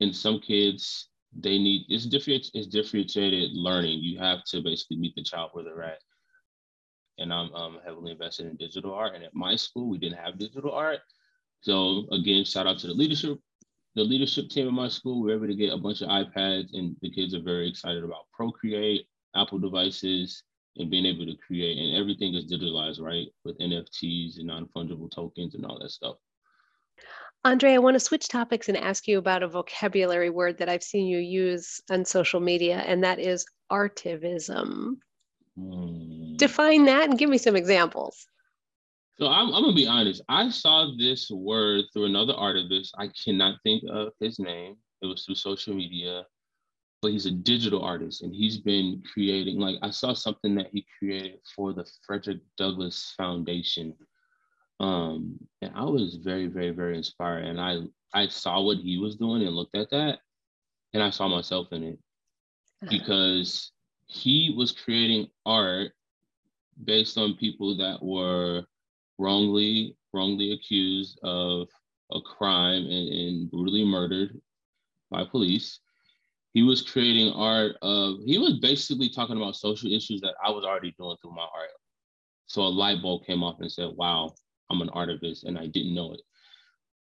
And 0.00 0.14
some 0.14 0.38
kids, 0.38 1.08
they 1.36 1.58
need 1.58 1.86
it's 1.88 2.06
different, 2.06 2.46
it's 2.54 2.68
differentiated 2.68 3.50
learning. 3.54 3.98
You 3.98 4.20
have 4.20 4.44
to 4.50 4.62
basically 4.62 4.98
meet 4.98 5.16
the 5.16 5.24
child 5.24 5.50
where 5.52 5.64
they're 5.64 5.82
at. 5.82 5.98
And 7.18 7.32
I'm 7.32 7.52
um, 7.54 7.78
heavily 7.84 8.12
invested 8.12 8.46
in 8.46 8.56
digital 8.56 8.94
art. 8.94 9.16
And 9.16 9.24
at 9.24 9.34
my 9.34 9.56
school, 9.56 9.88
we 9.88 9.98
didn't 9.98 10.18
have 10.18 10.38
digital 10.38 10.70
art. 10.70 11.00
So 11.60 12.06
again, 12.12 12.44
shout 12.44 12.68
out 12.68 12.78
to 12.80 12.86
the 12.86 12.94
leadership, 12.94 13.40
the 13.96 14.04
leadership 14.04 14.50
team 14.50 14.68
at 14.68 14.74
my 14.74 14.88
school. 14.88 15.22
We 15.22 15.30
were 15.30 15.38
able 15.38 15.48
to 15.48 15.56
get 15.56 15.72
a 15.72 15.78
bunch 15.78 16.02
of 16.02 16.08
iPads, 16.08 16.68
and 16.74 16.94
the 17.02 17.10
kids 17.10 17.34
are 17.34 17.42
very 17.42 17.68
excited 17.68 18.04
about 18.04 18.30
Procreate, 18.32 19.06
Apple 19.34 19.58
devices, 19.58 20.44
and 20.76 20.90
being 20.90 21.06
able 21.06 21.26
to 21.26 21.36
create 21.36 21.78
and 21.78 21.96
everything 21.96 22.34
is 22.34 22.50
digitalized 22.50 23.00
right? 23.00 23.26
With 23.44 23.58
nfts 23.58 24.38
and 24.38 24.46
non-fungible 24.46 25.10
tokens 25.10 25.54
and 25.54 25.64
all 25.64 25.78
that 25.80 25.90
stuff. 25.90 26.16
Andre 27.44 27.72
i 27.72 27.78
want 27.78 27.94
to 27.94 28.00
switch 28.00 28.28
topics 28.28 28.68
and 28.68 28.76
ask 28.76 29.06
you 29.06 29.18
about 29.18 29.42
a 29.42 29.48
vocabulary 29.48 30.30
word 30.30 30.58
that 30.58 30.68
i've 30.68 30.82
seen 30.82 31.06
you 31.06 31.18
use 31.18 31.80
on 31.90 32.04
social 32.04 32.40
media 32.40 32.78
and 32.86 33.04
that 33.04 33.18
is 33.18 33.44
artivism. 33.70 34.96
Hmm. 35.56 36.36
define 36.36 36.84
that 36.86 37.08
and 37.08 37.18
give 37.18 37.30
me 37.30 37.38
some 37.38 37.54
examples. 37.54 38.26
So 39.18 39.28
I'm, 39.28 39.54
I'm, 39.54 39.62
gonna 39.62 39.72
be 39.72 39.86
honest. 39.86 40.22
I 40.28 40.50
saw 40.50 40.90
this 40.98 41.30
word 41.30 41.84
through 41.92 42.06
another 42.06 42.32
artivist. 42.32 42.90
I 42.98 43.08
cannot 43.24 43.60
think 43.62 43.84
of 43.88 44.12
his 44.18 44.40
name. 44.40 44.76
It 45.02 45.06
was 45.06 45.24
through 45.24 45.36
social 45.36 45.72
media 45.74 46.24
but 47.04 47.12
he's 47.12 47.26
a 47.26 47.30
digital 47.30 47.82
artist 47.82 48.22
and 48.22 48.34
he's 48.34 48.56
been 48.56 49.02
creating 49.12 49.58
like 49.58 49.76
i 49.82 49.90
saw 49.90 50.14
something 50.14 50.54
that 50.54 50.68
he 50.72 50.86
created 50.98 51.38
for 51.54 51.74
the 51.74 51.86
frederick 52.06 52.38
douglass 52.56 53.12
foundation 53.14 53.94
um 54.80 55.38
and 55.60 55.70
i 55.74 55.84
was 55.84 56.14
very 56.16 56.46
very 56.46 56.70
very 56.70 56.96
inspired 56.96 57.44
and 57.44 57.60
i 57.60 57.78
i 58.14 58.26
saw 58.26 58.62
what 58.62 58.78
he 58.78 58.96
was 58.96 59.16
doing 59.16 59.42
and 59.42 59.54
looked 59.54 59.76
at 59.76 59.90
that 59.90 60.20
and 60.94 61.02
i 61.02 61.10
saw 61.10 61.28
myself 61.28 61.66
in 61.72 61.82
it. 61.82 61.98
Because 62.88 63.72
he 64.06 64.54
was 64.56 64.72
creating 64.72 65.28
art 65.44 65.92
based 66.84 67.18
on 67.18 67.36
people 67.36 67.76
that 67.76 68.02
were 68.02 68.64
wrongly 69.18 69.94
wrongly 70.14 70.52
accused 70.52 71.18
of 71.22 71.68
a 72.12 72.20
crime 72.20 72.82
and, 72.84 73.08
and 73.08 73.50
brutally 73.50 73.84
murdered 73.84 74.40
by 75.10 75.22
police 75.22 75.80
he 76.54 76.62
was 76.62 76.82
creating 76.82 77.32
art 77.32 77.72
of 77.82 78.18
he 78.24 78.38
was 78.38 78.60
basically 78.60 79.08
talking 79.08 79.36
about 79.36 79.56
social 79.56 79.92
issues 79.92 80.20
that 80.20 80.34
I 80.42 80.50
was 80.50 80.64
already 80.64 80.94
doing 80.96 81.16
through 81.20 81.34
my 81.34 81.42
art. 81.42 81.70
So 82.46 82.62
a 82.62 82.68
light 82.68 83.02
bulb 83.02 83.26
came 83.26 83.42
off 83.42 83.60
and 83.60 83.70
said, 83.70 83.90
wow, 83.96 84.32
I'm 84.70 84.80
an 84.80 84.88
artist 84.90 85.44
and 85.44 85.58
I 85.58 85.66
didn't 85.66 85.94
know 85.94 86.12
it. 86.12 86.20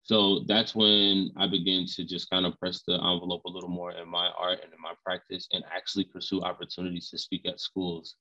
So 0.03 0.41
that's 0.49 0.75
when 0.75 1.31
I 1.37 1.47
began 1.47 1.87
to 1.87 2.05
just 2.05 2.31
kind 2.31 2.47
of 2.47 2.59
press 2.59 2.83
the 2.87 2.95
envelope 2.95 3.45
a 3.45 3.51
little 3.51 3.69
more 3.69 3.93
in 3.93 4.09
my 4.09 4.29
art 4.39 4.59
and 4.65 4.73
in 4.73 4.81
my 4.81 4.95
practice 5.05 5.47
and 5.53 5.63
actually 5.73 6.05
pursue 6.05 6.43
opportunities 6.43 7.11
to 7.11 7.19
speak 7.19 7.47
at 7.47 7.61
schools. 7.61 8.17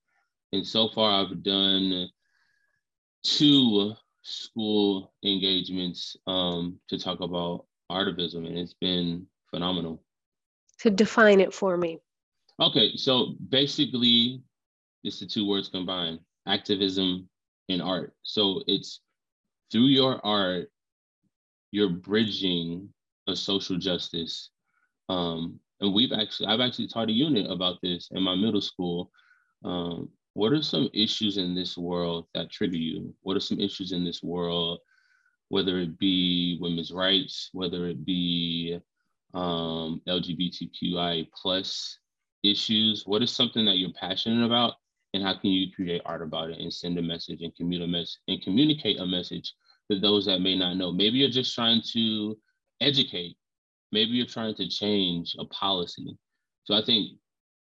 And 0.53 0.65
so 0.65 0.89
far 0.93 1.21
I've 1.21 1.41
done 1.43 2.09
two 3.23 3.93
school 4.21 5.13
engagements 5.23 6.15
um, 6.27 6.79
to 6.89 6.99
talk 6.99 7.21
about 7.21 7.65
artivism 7.89 8.45
and 8.45 8.57
it's 8.57 8.75
been 8.75 9.25
phenomenal 9.49 10.03
to 10.79 10.89
define 10.89 11.39
it 11.39 11.53
for 11.53 11.77
me. 11.77 11.99
Okay, 12.59 12.95
so 12.95 13.35
basically, 13.49 14.41
it's 15.03 15.19
the 15.19 15.25
two 15.25 15.47
words 15.47 15.69
combined 15.69 16.19
activism 16.47 17.29
and 17.69 17.81
art. 17.81 18.13
So 18.23 18.63
it's 18.67 19.01
through 19.71 19.87
your 19.87 20.25
art, 20.25 20.71
you're 21.71 21.89
bridging 21.89 22.89
a 23.27 23.35
social 23.35 23.77
justice. 23.77 24.49
Um, 25.09 25.59
and 25.81 25.93
we've 25.93 26.13
actually, 26.13 26.47
I've 26.47 26.61
actually 26.61 26.87
taught 26.87 27.09
a 27.09 27.13
unit 27.13 27.51
about 27.51 27.77
this 27.83 28.09
in 28.11 28.23
my 28.23 28.35
middle 28.35 28.61
school. 28.61 29.11
Um, 29.63 30.09
what 30.33 30.53
are 30.53 30.61
some 30.61 30.89
issues 30.93 31.37
in 31.37 31.53
this 31.53 31.77
world 31.77 32.27
that 32.33 32.51
trigger 32.51 32.77
you? 32.77 33.13
What 33.21 33.37
are 33.37 33.41
some 33.41 33.59
issues 33.59 33.91
in 33.91 34.03
this 34.03 34.23
world, 34.23 34.79
whether 35.49 35.79
it 35.79 35.97
be 35.97 36.57
women's 36.61 36.91
rights, 36.91 37.49
whether 37.53 37.87
it 37.87 38.05
be 38.05 38.79
um, 39.33 40.01
LGBTQI 40.07 41.27
plus 41.33 41.99
issues? 42.43 43.03
What 43.05 43.23
is 43.23 43.31
something 43.31 43.65
that 43.65 43.77
you're 43.77 43.93
passionate 43.99 44.45
about? 44.45 44.73
and 45.13 45.23
how 45.23 45.33
can 45.33 45.49
you 45.49 45.71
create 45.73 46.01
art 46.05 46.21
about 46.21 46.49
it 46.49 46.59
and 46.59 46.71
send 46.71 46.97
a 46.99 47.01
message 47.01 47.41
and 47.41 47.55
communicate 47.55 48.09
and 48.27 48.41
communicate 48.41 48.99
a 48.99 49.05
message 49.05 49.53
to 49.89 49.99
those 49.99 50.25
that 50.25 50.41
may 50.41 50.57
not 50.57 50.75
know. 50.75 50.91
Maybe 50.91 51.17
you're 51.17 51.29
just 51.29 51.55
trying 51.55 51.81
to 51.93 52.37
educate. 52.81 53.37
Maybe 53.91 54.11
you're 54.11 54.25
trying 54.25 54.55
to 54.55 54.67
change 54.67 55.35
a 55.39 55.45
policy. 55.45 56.17
So 56.65 56.73
I 56.73 56.83
think 56.83 57.17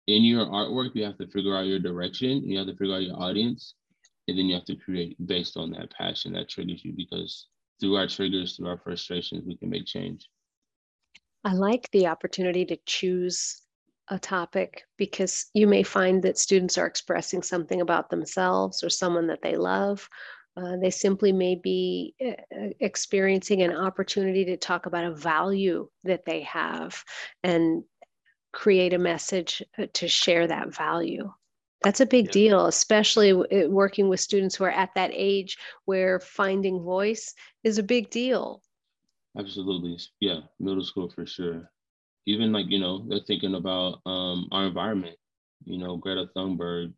in 0.08 0.24
your 0.24 0.46
artwork, 0.46 0.96
you 0.96 1.04
have 1.04 1.18
to 1.20 1.28
figure 1.28 1.56
out 1.56 1.68
your 1.68 1.80
direction, 1.80 2.44
you 2.44 2.58
have 2.58 2.68
to 2.68 2.76
figure 2.76 2.96
out 2.96 3.04
your 3.04 3.22
audience, 3.22 3.76
and 4.28 4.38
then 4.38 4.48
you 4.48 4.56
have 4.56 4.66
to 4.66 4.76
create 4.76 5.16
based 5.28 5.58
on 5.58 5.72
that 5.72 5.92
passion 5.92 6.34
that 6.34 6.50
triggers 6.50 6.84
you 6.84 6.94
because 6.96 7.48
through 7.80 7.96
our 7.96 8.08
triggers, 8.08 8.56
through 8.56 8.68
our 8.68 8.80
frustrations, 8.80 9.46
we 9.46 9.56
can 9.56 9.70
make 9.70 9.86
change. 9.86 10.28
I 11.48 11.54
like 11.54 11.90
the 11.92 12.08
opportunity 12.08 12.66
to 12.66 12.78
choose 12.86 13.62
a 14.10 14.20
topic 14.20 14.84
because 14.98 15.46
you 15.54 15.66
may 15.66 15.82
find 15.82 16.22
that 16.24 16.38
students 16.38 16.78
are 16.78 16.86
expressing 16.86 17.42
something 17.42 17.80
about 17.80 18.10
themselves 18.10 18.84
or 18.84 18.90
someone 18.90 19.28
that 19.28 19.42
they 19.42 19.56
love. 19.56 20.10
Uh, 20.58 20.76
they 20.82 20.90
simply 20.90 21.32
may 21.32 21.56
be 21.56 22.16
uh, 22.22 22.34
experiencing 22.82 23.62
an 23.62 23.74
opportunity 23.74 24.44
to 24.44 24.58
talk 24.58 24.88
about 24.88 25.06
a 25.06 25.16
value 25.16 25.88
that 26.04 26.26
they 26.26 26.42
have 26.42 27.02
and 27.46 27.82
create 28.52 28.94
a 28.94 28.98
message 28.98 29.64
uh, 29.78 29.86
to 29.94 30.10
share 30.10 30.48
that 30.48 30.76
value. 30.76 31.32
That's 31.82 32.02
a 32.02 32.06
big 32.06 32.26
yeah. 32.26 32.32
deal, 32.32 32.66
especially 32.66 33.32
uh, 33.32 33.70
working 33.70 34.10
with 34.10 34.20
students 34.20 34.58
who 34.58 34.66
are 34.66 34.70
at 34.70 34.90
that 34.96 35.12
age 35.14 35.58
where 35.86 36.20
finding 36.20 36.82
voice 36.82 37.34
is 37.64 37.78
a 37.78 37.84
big 37.84 38.10
deal. 38.10 38.62
Absolutely. 39.38 39.98
Yeah, 40.20 40.42
middle 40.60 40.84
school 40.84 41.10
for 41.10 41.26
sure. 41.26 41.70
Even 42.26 42.52
like, 42.52 42.68
you 42.70 42.80
know, 42.80 43.06
they're 43.08 43.20
thinking 43.20 43.56
about 43.56 44.02
um, 44.06 44.48
our 44.52 44.66
environment. 44.66 45.18
You 45.64 45.78
know, 45.78 45.98
Greta 45.98 46.30
Thunberg 46.36 46.94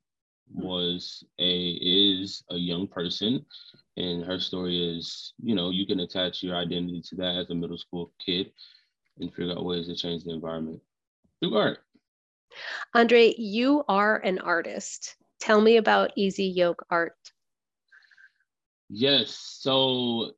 was 0.53 1.23
a 1.39 1.71
is 1.81 2.43
a 2.49 2.57
young 2.57 2.87
person 2.87 3.45
and 3.97 4.23
her 4.23 4.39
story 4.39 4.97
is, 4.97 5.33
you 5.41 5.55
know, 5.55 5.69
you 5.69 5.85
can 5.85 5.99
attach 5.99 6.41
your 6.43 6.55
identity 6.55 7.01
to 7.09 7.15
that 7.15 7.35
as 7.35 7.49
a 7.49 7.55
middle 7.55 7.77
school 7.77 8.11
kid 8.23 8.51
and 9.19 9.33
figure 9.33 9.53
out 9.53 9.65
ways 9.65 9.87
to 9.87 9.95
change 9.95 10.23
the 10.23 10.31
environment 10.33 10.79
through 11.39 11.55
art. 11.57 11.79
Andre, 12.93 13.33
you 13.37 13.83
are 13.87 14.17
an 14.17 14.39
artist. 14.39 15.15
Tell 15.39 15.61
me 15.61 15.77
about 15.77 16.11
Easy 16.15 16.45
Yoke 16.45 16.85
Art. 16.89 17.15
Yes. 18.89 19.31
So, 19.59 20.33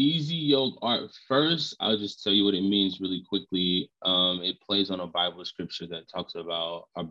Easy 0.00 0.36
Yoke 0.36 0.78
Art, 0.80 1.10
first, 1.28 1.76
I'll 1.80 1.98
just 1.98 2.22
tell 2.22 2.32
you 2.32 2.44
what 2.44 2.54
it 2.54 2.62
means 2.62 3.00
really 3.00 3.22
quickly. 3.28 3.90
Um, 4.02 4.40
it 4.42 4.60
plays 4.60 4.90
on 4.90 5.00
a 5.00 5.06
Bible 5.06 5.44
scripture 5.44 5.86
that 5.88 6.08
talks 6.08 6.34
about 6.34 6.84
our 6.96 7.08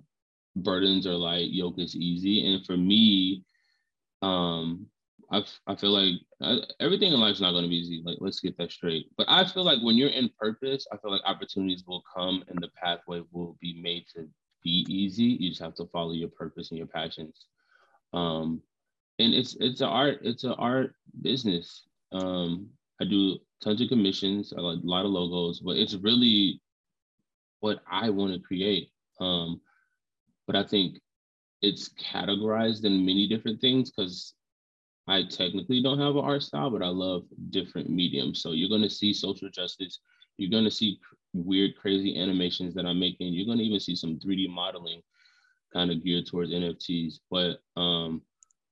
burdens 0.56 1.06
are 1.06 1.14
light, 1.14 1.52
yoke 1.52 1.78
is 1.78 1.96
easy. 1.96 2.52
And 2.52 2.66
for 2.66 2.76
me, 2.76 3.44
um, 4.22 4.88
I, 5.32 5.44
I 5.68 5.76
feel 5.76 5.92
like 5.92 6.16
uh, 6.42 6.66
everything 6.80 7.14
in 7.14 7.20
life 7.20 7.34
is 7.34 7.42
not 7.42 7.52
going 7.52 7.64
to 7.64 7.70
be 7.70 7.78
easy. 7.78 8.02
Like, 8.04 8.18
let's 8.20 8.40
get 8.40 8.58
that 8.58 8.72
straight. 8.72 9.12
But 9.18 9.28
I 9.30 9.46
feel 9.46 9.64
like 9.64 9.82
when 9.84 9.96
you're 9.96 10.10
in 10.10 10.32
purpose, 10.40 10.88
I 10.92 10.98
feel 10.98 11.12
like 11.12 11.22
opportunities 11.26 11.84
will 11.86 12.04
come 12.16 12.44
and 12.48 12.58
the 12.60 12.70
pathway 12.70 13.22
will 13.32 13.56
be 13.62 13.80
made 13.82 14.06
to 14.16 14.28
be 14.64 14.86
easy. 14.90 15.26
You 15.26 15.50
just 15.50 15.62
have 15.62 15.76
to 15.76 15.86
follow 15.94 16.14
your 16.14 16.30
purpose 16.30 16.72
and 16.72 16.78
your 16.80 16.88
passions. 16.88 17.46
Um, 18.14 18.64
and 19.20 19.34
it's 19.34 19.56
it's 19.60 19.82
an 19.82 19.90
art 19.90 20.20
it's 20.24 20.46
an 20.46 20.54
art 20.54 20.96
business. 21.22 21.84
Um, 22.12 22.70
I 23.02 23.06
do 23.06 23.38
tons 23.64 23.82
of 23.82 23.90
commissions, 23.90 24.52
a 24.52 24.62
lot 24.62 25.06
of 25.06 25.12
logos, 25.12 25.60
but 25.60 25.78
it's 25.78 25.96
really 25.96 26.62
what 27.60 27.80
I 27.90 28.10
want 28.10 28.34
to 28.34 28.40
create. 28.40 28.92
Um, 29.20 29.62
but 30.48 30.56
I 30.56 30.64
think 30.64 31.00
it's 31.62 31.90
categorized 31.90 32.86
in 32.86 33.06
many 33.06 33.28
different 33.28 33.60
things 33.60 33.92
because 33.92 34.34
I 35.08 35.24
technically 35.24 35.82
don't 35.82 36.00
have 36.00 36.16
an 36.16 36.24
art 36.24 36.44
style, 36.44 36.70
but 36.70 36.84
I 36.84 36.88
love 36.88 37.24
different 37.50 37.90
mediums. 37.90 38.42
So 38.42 38.52
you're 38.52 38.70
going 38.70 38.84
to 38.84 38.90
see 38.90 39.14
social 39.14 39.50
justice. 39.50 40.00
You're 40.38 40.52
going 40.52 40.66
to 40.66 40.72
see 40.72 41.00
weird, 41.34 41.76
crazy 41.78 42.20
animations 42.20 42.74
that 42.76 42.86
I'm 42.86 43.00
making. 43.00 43.34
You're 43.34 43.46
going 43.46 43.58
to 43.58 43.64
even 43.64 43.80
see 43.80 43.96
some 43.96 44.20
3D 44.20 44.50
modeling 44.50 45.02
kind 45.74 45.92
of 45.92 46.04
geared 46.04 46.28
towards 46.28 46.52
NFTs. 46.52 47.20
But 47.30 47.58
um, 47.76 48.22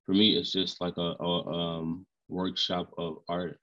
for 0.05 0.13
me, 0.13 0.37
it's 0.37 0.51
just 0.51 0.79
like 0.79 0.97
a, 0.97 1.15
a 1.19 1.47
um, 1.47 2.05
workshop 2.29 2.93
of 2.97 3.17
art. 3.27 3.59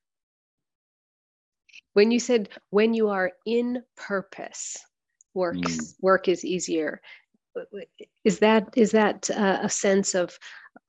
When 1.95 2.11
you 2.11 2.21
said 2.21 2.51
when 2.71 2.95
you 2.95 3.09
are 3.09 3.33
in 3.47 3.83
purpose, 3.97 4.77
works 5.33 5.59
mm. 5.61 5.95
work 6.01 6.29
is 6.29 6.45
easier. 6.45 7.01
Is 8.25 8.41
that 8.41 8.69
is 8.77 8.91
that 8.93 9.31
uh, 9.31 9.61
a 9.63 9.69
sense 9.69 10.15
of 10.15 10.39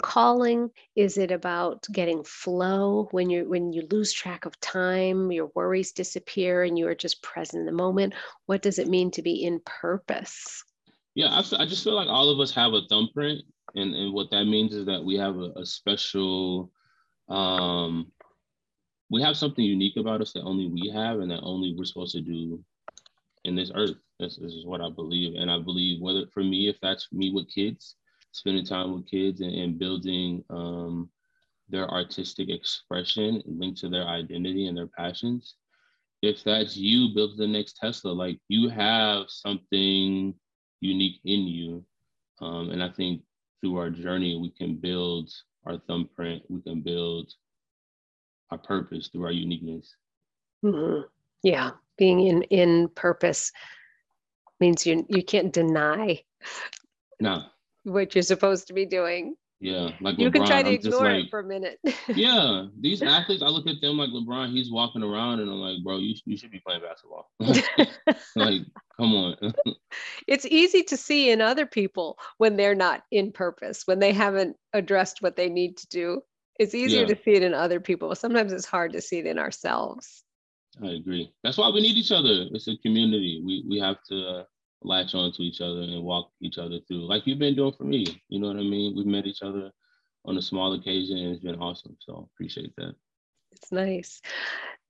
calling? 0.02 0.70
Is 0.96 1.18
it 1.18 1.32
about 1.32 1.88
getting 1.92 2.24
flow 2.24 3.08
when 3.12 3.30
you 3.30 3.48
when 3.48 3.72
you 3.72 3.88
lose 3.92 4.12
track 4.12 4.46
of 4.46 4.60
time, 4.60 5.32
your 5.32 5.52
worries 5.56 5.92
disappear, 5.92 6.64
and 6.64 6.78
you 6.78 6.88
are 6.88 6.96
just 6.96 7.22
present 7.22 7.62
in 7.62 7.66
the 7.66 7.72
moment? 7.72 8.14
What 8.46 8.62
does 8.62 8.80
it 8.80 8.88
mean 8.88 9.12
to 9.12 9.22
be 9.22 9.44
in 9.44 9.62
purpose? 9.66 10.64
Yeah, 11.14 11.28
I, 11.30 11.40
I 11.62 11.66
just 11.66 11.84
feel 11.84 11.94
like 11.94 12.10
all 12.10 12.30
of 12.30 12.40
us 12.40 12.52
have 12.52 12.74
a 12.74 12.82
thumbprint, 12.90 13.42
and 13.76 13.96
and 13.96 14.14
what 14.14 14.32
that 14.32 14.46
means 14.46 14.74
is 14.74 14.86
that 14.86 15.04
we 15.04 15.16
have 15.16 15.38
a, 15.38 15.52
a 15.56 15.66
special, 15.66 16.72
um, 17.30 18.12
we 19.10 19.22
have 19.22 19.38
something 19.38 19.64
unique 19.64 19.98
about 19.98 20.22
us 20.22 20.34
that 20.34 20.44
only 20.44 20.68
we 20.68 20.90
have, 20.90 21.20
and 21.20 21.32
that 21.32 21.42
only 21.42 21.76
we're 21.78 21.86
supposed 21.86 22.16
to 22.16 22.22
do 22.22 22.64
in 23.44 23.56
this 23.56 23.72
earth. 23.76 23.96
This, 24.20 24.38
this 24.38 24.54
is 24.54 24.66
what 24.66 24.82
I 24.82 24.90
believe, 24.90 25.36
and 25.36 25.52
I 25.52 25.60
believe 25.60 26.02
whether 26.02 26.26
for 26.34 26.44
me, 26.44 26.70
if 26.70 26.78
that's 26.82 27.08
me 27.12 27.32
with 27.32 27.50
kids, 27.54 27.96
spending 28.32 28.66
time 28.66 28.94
with 28.94 29.10
kids 29.10 29.42
and, 29.42 29.54
and 29.54 29.80
building 29.80 30.44
um, 30.50 31.10
their 31.70 31.90
artistic 31.90 32.50
expression 32.50 33.42
linked 33.46 33.80
to 33.82 33.90
their 33.90 34.08
identity 34.08 34.68
and 34.68 34.78
their 34.78 34.88
passions. 34.88 35.56
If 36.22 36.44
that's 36.44 36.76
you, 36.76 37.14
build 37.14 37.38
the 37.38 37.48
next 37.48 37.78
Tesla. 37.78 38.10
Like 38.10 38.40
you 38.48 38.70
have 38.70 39.26
something 39.30 40.34
unique 40.82 41.20
in 41.26 41.48
you. 41.48 41.86
Um, 42.42 42.72
and 42.72 42.84
I 42.84 42.90
think 42.90 43.22
through 43.62 43.78
our 43.78 43.90
journey, 43.90 44.38
we 44.38 44.50
can 44.50 44.76
build 44.76 45.32
our 45.66 45.78
thumbprint, 45.88 46.44
we 46.50 46.62
can 46.62 46.82
build 46.82 47.34
our 48.52 48.58
purpose 48.58 49.10
through 49.10 49.25
our 49.25 49.32
uniqueness. 49.32 49.96
Mm-hmm. 50.64 51.02
Yeah, 51.44 51.72
being 51.98 52.22
in 52.22 52.44
in 52.44 52.90
purpose 52.90 53.52
means 54.60 54.86
you 54.86 55.06
you 55.10 55.24
can't 55.24 55.54
deny 55.54 56.22
no 57.20 57.44
what 57.84 58.16
you're 58.16 58.24
supposed 58.24 58.68
to 58.68 58.74
be 58.74 58.86
doing. 58.86 59.36
Yeah, 59.62 59.92
like 60.02 60.20
you 60.20 60.30
LeBron, 60.30 60.34
can 60.34 60.46
try 60.46 60.64
to 60.64 60.70
I'm 60.70 60.75
ignore 60.75 61.12
like, 61.12 61.25
it 61.25 61.30
for 61.30 61.40
a 61.40 61.44
minute. 61.44 61.80
yeah, 62.10 62.66
these 62.82 63.02
athletes, 63.02 63.42
I 63.42 63.48
look 63.48 63.68
at 63.68 63.80
them 63.82 63.98
like 63.98 64.10
LeBron. 64.10 64.52
He's 64.52 64.70
walking 64.70 65.02
around, 65.02 65.40
and 65.40 65.50
I'm 65.50 65.60
like, 65.60 65.78
bro, 65.84 65.98
you 65.98 66.14
you 66.25 66.38
should 66.38 66.52
be 66.52 66.62
playing 66.66 66.82
basketball. 66.82 67.32
like, 68.36 68.62
come 68.98 69.16
on. 69.16 69.36
it's 70.28 70.46
easy 70.46 70.84
to 70.84 70.98
see 70.98 71.32
in 71.32 71.42
other 71.42 71.66
people 71.66 72.18
when 72.38 72.58
they're 72.58 72.75
not 72.75 73.04
in 73.12 73.32
purpose, 73.32 73.84
when 73.86 74.00
they 74.00 74.12
haven't 74.12 74.58
addressed 74.74 75.22
what 75.22 75.38
they 75.38 75.50
need 75.50 75.78
to 75.78 75.88
do. 75.88 76.22
It's 76.60 76.74
easier 76.74 77.02
yeah. 77.02 77.08
to 77.08 77.22
see 77.24 77.32
it 77.32 77.44
in 77.44 77.54
other 77.54 77.80
people. 77.80 78.14
Sometimes 78.16 78.54
it's 78.54 78.66
hard 78.66 78.94
to 78.94 79.02
see 79.02 79.20
it 79.20 79.26
in 79.26 79.38
ourselves. 79.38 80.24
I 80.84 80.92
agree. 80.92 81.34
That's 81.44 81.58
why 81.58 81.70
we 81.70 81.82
need 81.82 81.98
each 81.98 82.12
other. 82.12 82.48
It's 82.52 82.68
a 82.68 82.78
community. 82.78 83.42
We 83.46 83.64
we 83.68 83.80
have 83.80 83.98
to 84.10 84.28
uh, 84.28 84.44
latch 84.82 85.16
on 85.16 85.32
to 85.34 85.42
each 85.42 85.62
other 85.62 85.82
and 85.82 86.04
walk 86.04 86.32
each 86.42 86.58
other 86.58 86.80
through, 86.88 87.08
like 87.08 87.26
you've 87.26 87.40
been 87.40 87.56
doing 87.56 87.74
for 87.78 87.86
me. 87.86 88.22
You 88.30 88.40
know 88.40 88.48
what 88.48 88.58
I 88.58 88.62
mean? 88.62 88.96
We've 88.96 89.06
met 89.06 89.26
each 89.26 89.42
other 89.42 89.72
on 90.26 90.38
a 90.38 90.42
small 90.42 90.74
occasion, 90.74 91.18
and 91.18 91.34
it's 91.34 91.44
been 91.44 91.60
awesome. 91.60 91.96
So 92.00 92.30
appreciate 92.34 92.74
that. 92.78 92.96
It's 93.65 93.72
nice. 93.72 94.22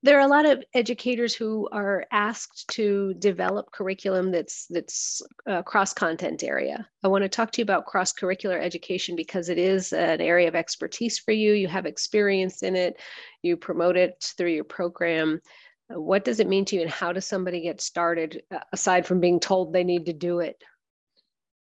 There 0.02 0.18
are 0.18 0.26
a 0.26 0.28
lot 0.28 0.44
of 0.44 0.62
educators 0.74 1.34
who 1.34 1.66
are 1.72 2.04
asked 2.12 2.68
to 2.72 3.14
develop 3.14 3.72
curriculum 3.72 4.30
that's 4.30 4.66
that's 4.68 5.22
uh, 5.48 5.62
cross 5.62 5.94
content 5.94 6.44
area. 6.44 6.86
I 7.02 7.08
want 7.08 7.22
to 7.22 7.28
talk 7.30 7.52
to 7.52 7.60
you 7.60 7.62
about 7.62 7.86
cross 7.86 8.12
curricular 8.12 8.60
education 8.60 9.16
because 9.16 9.48
it 9.48 9.56
is 9.56 9.94
an 9.94 10.20
area 10.20 10.46
of 10.46 10.54
expertise 10.54 11.18
for 11.18 11.32
you. 11.32 11.54
You 11.54 11.68
have 11.68 11.86
experience 11.86 12.62
in 12.62 12.76
it. 12.76 13.00
You 13.42 13.56
promote 13.56 13.96
it 13.96 14.32
through 14.36 14.50
your 14.50 14.64
program 14.64 15.40
what 15.88 16.24
does 16.24 16.40
it 16.40 16.48
mean 16.48 16.64
to 16.64 16.74
you 16.74 16.82
and 16.82 16.90
how 16.90 17.12
does 17.12 17.24
somebody 17.24 17.60
get 17.60 17.80
started 17.80 18.42
uh, 18.52 18.58
aside 18.72 19.06
from 19.06 19.20
being 19.20 19.38
told 19.38 19.72
they 19.72 19.84
need 19.84 20.04
to 20.04 20.12
do 20.12 20.40
it 20.40 20.60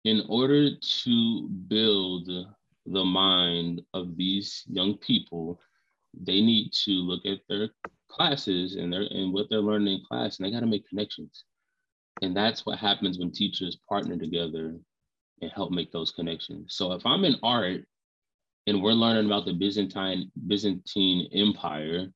in 0.03 0.23
order 0.27 0.69
to 0.81 1.47
build 1.67 2.27
the 2.87 3.05
mind 3.05 3.83
of 3.93 4.17
these 4.17 4.63
young 4.67 4.97
people 4.97 5.59
they 6.13 6.41
need 6.41 6.71
to 6.85 6.91
look 6.91 7.25
at 7.25 7.39
their 7.49 7.69
classes 8.09 8.75
and 8.75 8.91
their 8.91 9.01
and 9.01 9.33
what 9.33 9.47
they're 9.49 9.59
learning 9.59 9.99
in 9.99 10.05
class 10.05 10.37
and 10.37 10.47
they 10.47 10.51
got 10.51 10.61
to 10.61 10.65
make 10.65 10.87
connections. 10.87 11.45
And 12.21 12.35
that's 12.35 12.65
what 12.65 12.79
happens 12.79 13.19
when 13.19 13.31
teachers 13.31 13.77
partner 13.87 14.17
together 14.17 14.75
and 15.41 15.51
help 15.53 15.71
make 15.71 15.91
those 15.91 16.11
connections. 16.11 16.75
So 16.75 16.91
if 16.93 17.05
i'm 17.05 17.25
in 17.25 17.35
art 17.43 17.81
and 18.67 18.81
we're 18.83 18.91
learning 18.91 19.25
about 19.25 19.45
the 19.45 19.53
byzantine 19.53 20.31
byzantine 20.47 21.29
empire 21.33 22.07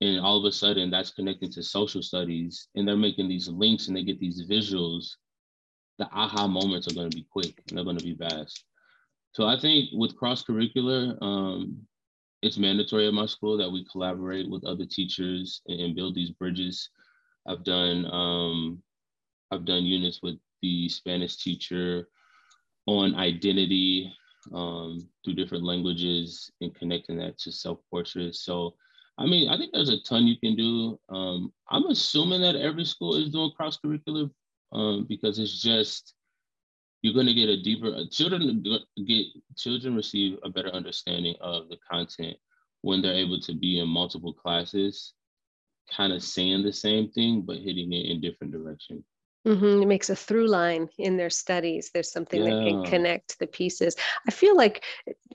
and 0.00 0.20
all 0.20 0.38
of 0.38 0.44
a 0.44 0.52
sudden 0.52 0.90
that's 0.90 1.10
connected 1.10 1.52
to 1.52 1.62
social 1.62 2.02
studies 2.02 2.68
and 2.74 2.86
they're 2.86 2.96
making 2.96 3.28
these 3.28 3.48
links 3.48 3.88
and 3.88 3.96
they 3.96 4.02
get 4.02 4.20
these 4.20 4.46
visuals 4.48 5.10
the 5.98 6.08
aha 6.12 6.46
moments 6.46 6.86
are 6.88 6.94
going 6.94 7.10
to 7.10 7.16
be 7.16 7.26
quick 7.30 7.62
and 7.68 7.76
they're 7.76 7.84
going 7.84 7.96
to 7.96 8.04
be 8.04 8.16
fast 8.16 8.64
So 9.32 9.46
I 9.46 9.60
think 9.60 9.90
with 9.92 10.16
cross 10.16 10.42
curricular, 10.42 11.16
um, 11.22 11.86
it's 12.42 12.58
mandatory 12.58 13.08
at 13.08 13.14
my 13.14 13.26
school 13.26 13.56
that 13.56 13.70
we 13.70 13.86
collaborate 13.90 14.48
with 14.48 14.64
other 14.64 14.86
teachers 14.86 15.62
and, 15.68 15.94
build 15.94 16.14
these 16.14 16.30
bridges. 16.30 16.90
I've 17.46 17.64
done 17.64 18.06
um, 18.10 18.82
I've 19.50 19.64
done 19.64 19.84
units 19.84 20.20
with 20.22 20.36
the 20.62 20.88
Spanish 20.88 21.36
teacher 21.36 22.08
on 22.86 23.14
identity 23.14 24.12
um, 24.54 25.08
through 25.24 25.34
different 25.34 25.64
languages 25.64 26.50
and 26.60 26.74
connecting 26.74 27.18
that 27.18 27.38
to 27.38 27.52
self 27.52 27.78
portraits. 27.90 28.44
So, 28.44 28.74
I 29.18 29.26
mean, 29.26 29.48
I 29.48 29.56
think 29.56 29.72
there's 29.72 29.88
a 29.88 30.00
ton 30.02 30.26
you 30.26 30.38
can 30.38 30.56
do. 30.56 30.98
Um, 31.08 31.52
I'm 31.70 31.86
assuming 31.86 32.40
that 32.42 32.56
every 32.56 32.84
school 32.84 33.16
is 33.16 33.30
doing 33.30 33.52
cross 33.56 33.78
curricular 33.78 34.30
um, 34.72 35.06
because 35.08 35.38
it's 35.38 35.60
just 35.62 36.14
you're 37.02 37.14
going 37.14 37.26
to 37.26 37.34
get 37.34 37.48
a 37.48 37.62
deeper 37.62 37.88
uh, 37.88 38.04
children 38.10 38.62
get 39.06 39.26
children 39.56 39.94
receive 39.94 40.38
a 40.44 40.48
better 40.48 40.70
understanding 40.70 41.34
of 41.40 41.68
the 41.68 41.76
content 41.90 42.36
when 42.82 43.02
they're 43.02 43.14
able 43.14 43.40
to 43.40 43.54
be 43.54 43.78
in 43.78 43.88
multiple 43.88 44.32
classes 44.32 45.14
kind 45.94 46.12
of 46.12 46.22
saying 46.22 46.62
the 46.62 46.72
same 46.72 47.10
thing 47.10 47.42
but 47.42 47.58
hitting 47.58 47.92
it 47.92 48.06
in 48.06 48.20
different 48.20 48.52
direction 48.52 49.04
Mm-hmm. 49.46 49.82
It 49.82 49.86
makes 49.86 50.10
a 50.10 50.16
through 50.16 50.48
line 50.48 50.88
in 50.98 51.16
their 51.16 51.30
studies. 51.30 51.90
There's 51.94 52.10
something 52.10 52.42
yeah. 52.42 52.50
that 52.50 52.64
can 52.64 52.84
connect 52.84 53.38
the 53.38 53.46
pieces. 53.46 53.94
I 54.26 54.32
feel 54.32 54.56
like 54.56 54.82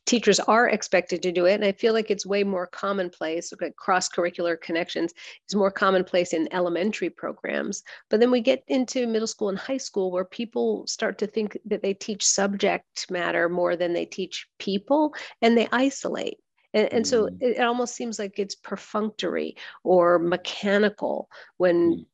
teachers 0.05 0.39
are 0.39 0.69
expected 0.69 1.21
to 1.23 1.31
do 1.31 1.45
it, 1.45 1.55
and 1.55 1.65
I 1.65 1.71
feel 1.71 1.93
like 1.93 2.11
it's 2.11 2.25
way 2.25 2.43
more 2.43 2.67
commonplace. 2.67 3.53
Like 3.59 3.75
cross 3.75 4.09
curricular 4.09 4.59
connections 4.59 5.13
is 5.47 5.55
more 5.55 5.71
commonplace 5.71 6.33
in 6.33 6.51
elementary 6.51 7.09
programs. 7.09 7.83
But 8.09 8.19
then 8.19 8.31
we 8.31 8.41
get 8.41 8.63
into 8.67 9.07
middle 9.07 9.27
school 9.27 9.49
and 9.49 9.57
high 9.57 9.77
school 9.77 10.11
where 10.11 10.25
people 10.25 10.85
start 10.87 11.17
to 11.19 11.27
think 11.27 11.57
that 11.65 11.81
they 11.81 11.93
teach 11.93 12.25
subject 12.25 13.09
matter 13.09 13.49
more 13.49 13.75
than 13.75 13.93
they 13.93 14.05
teach 14.05 14.47
people, 14.59 15.13
and 15.41 15.57
they 15.57 15.67
isolate. 15.71 16.37
And, 16.73 16.91
and, 16.93 17.05
so 17.05 17.25
mm. 17.25 17.37
it, 17.41 17.57
it, 17.57 17.61
almost 17.61 17.95
seems 17.95 18.17
like 18.17 18.39
it's 18.39 18.55
perfunctory 18.55 19.57
or 19.83 20.19
mechanical 20.19 21.29
when 21.57 21.95
mm 21.95 22.05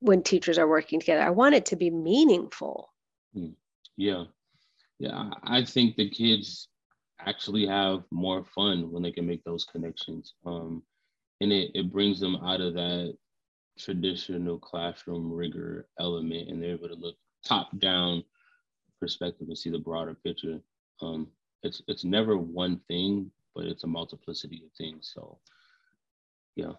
when 0.00 0.22
teachers 0.22 0.58
are 0.58 0.68
working 0.68 0.98
together. 0.98 1.22
I 1.22 1.30
want 1.30 1.54
it 1.54 1.66
to 1.66 1.76
be 1.76 1.90
meaningful. 1.90 2.92
Hmm. 3.34 3.50
Yeah. 3.96 4.24
Yeah. 4.98 5.30
I 5.44 5.64
think 5.64 5.96
the 5.96 6.08
kids 6.08 6.68
actually 7.26 7.66
have 7.66 8.04
more 8.10 8.44
fun 8.54 8.90
when 8.90 9.02
they 9.02 9.12
can 9.12 9.26
make 9.26 9.44
those 9.44 9.64
connections. 9.64 10.34
Um, 10.44 10.82
and 11.40 11.52
it, 11.52 11.70
it 11.74 11.92
brings 11.92 12.20
them 12.20 12.36
out 12.36 12.60
of 12.60 12.74
that 12.74 13.16
traditional 13.78 14.58
classroom 14.58 15.32
rigor 15.32 15.88
element 15.98 16.48
and 16.48 16.62
they're 16.62 16.72
able 16.72 16.88
to 16.88 16.94
look 16.94 17.16
top 17.44 17.70
down 17.78 18.22
perspective 19.00 19.48
and 19.48 19.56
see 19.56 19.70
the 19.70 19.78
broader 19.78 20.14
picture. 20.14 20.60
Um, 21.00 21.28
it's 21.62 21.82
it's 21.88 22.04
never 22.04 22.36
one 22.36 22.80
thing, 22.88 23.30
but 23.54 23.64
it's 23.64 23.84
a 23.84 23.86
multiplicity 23.86 24.62
of 24.64 24.72
things. 24.76 25.12
So 25.14 25.38
yeah. 26.56 26.72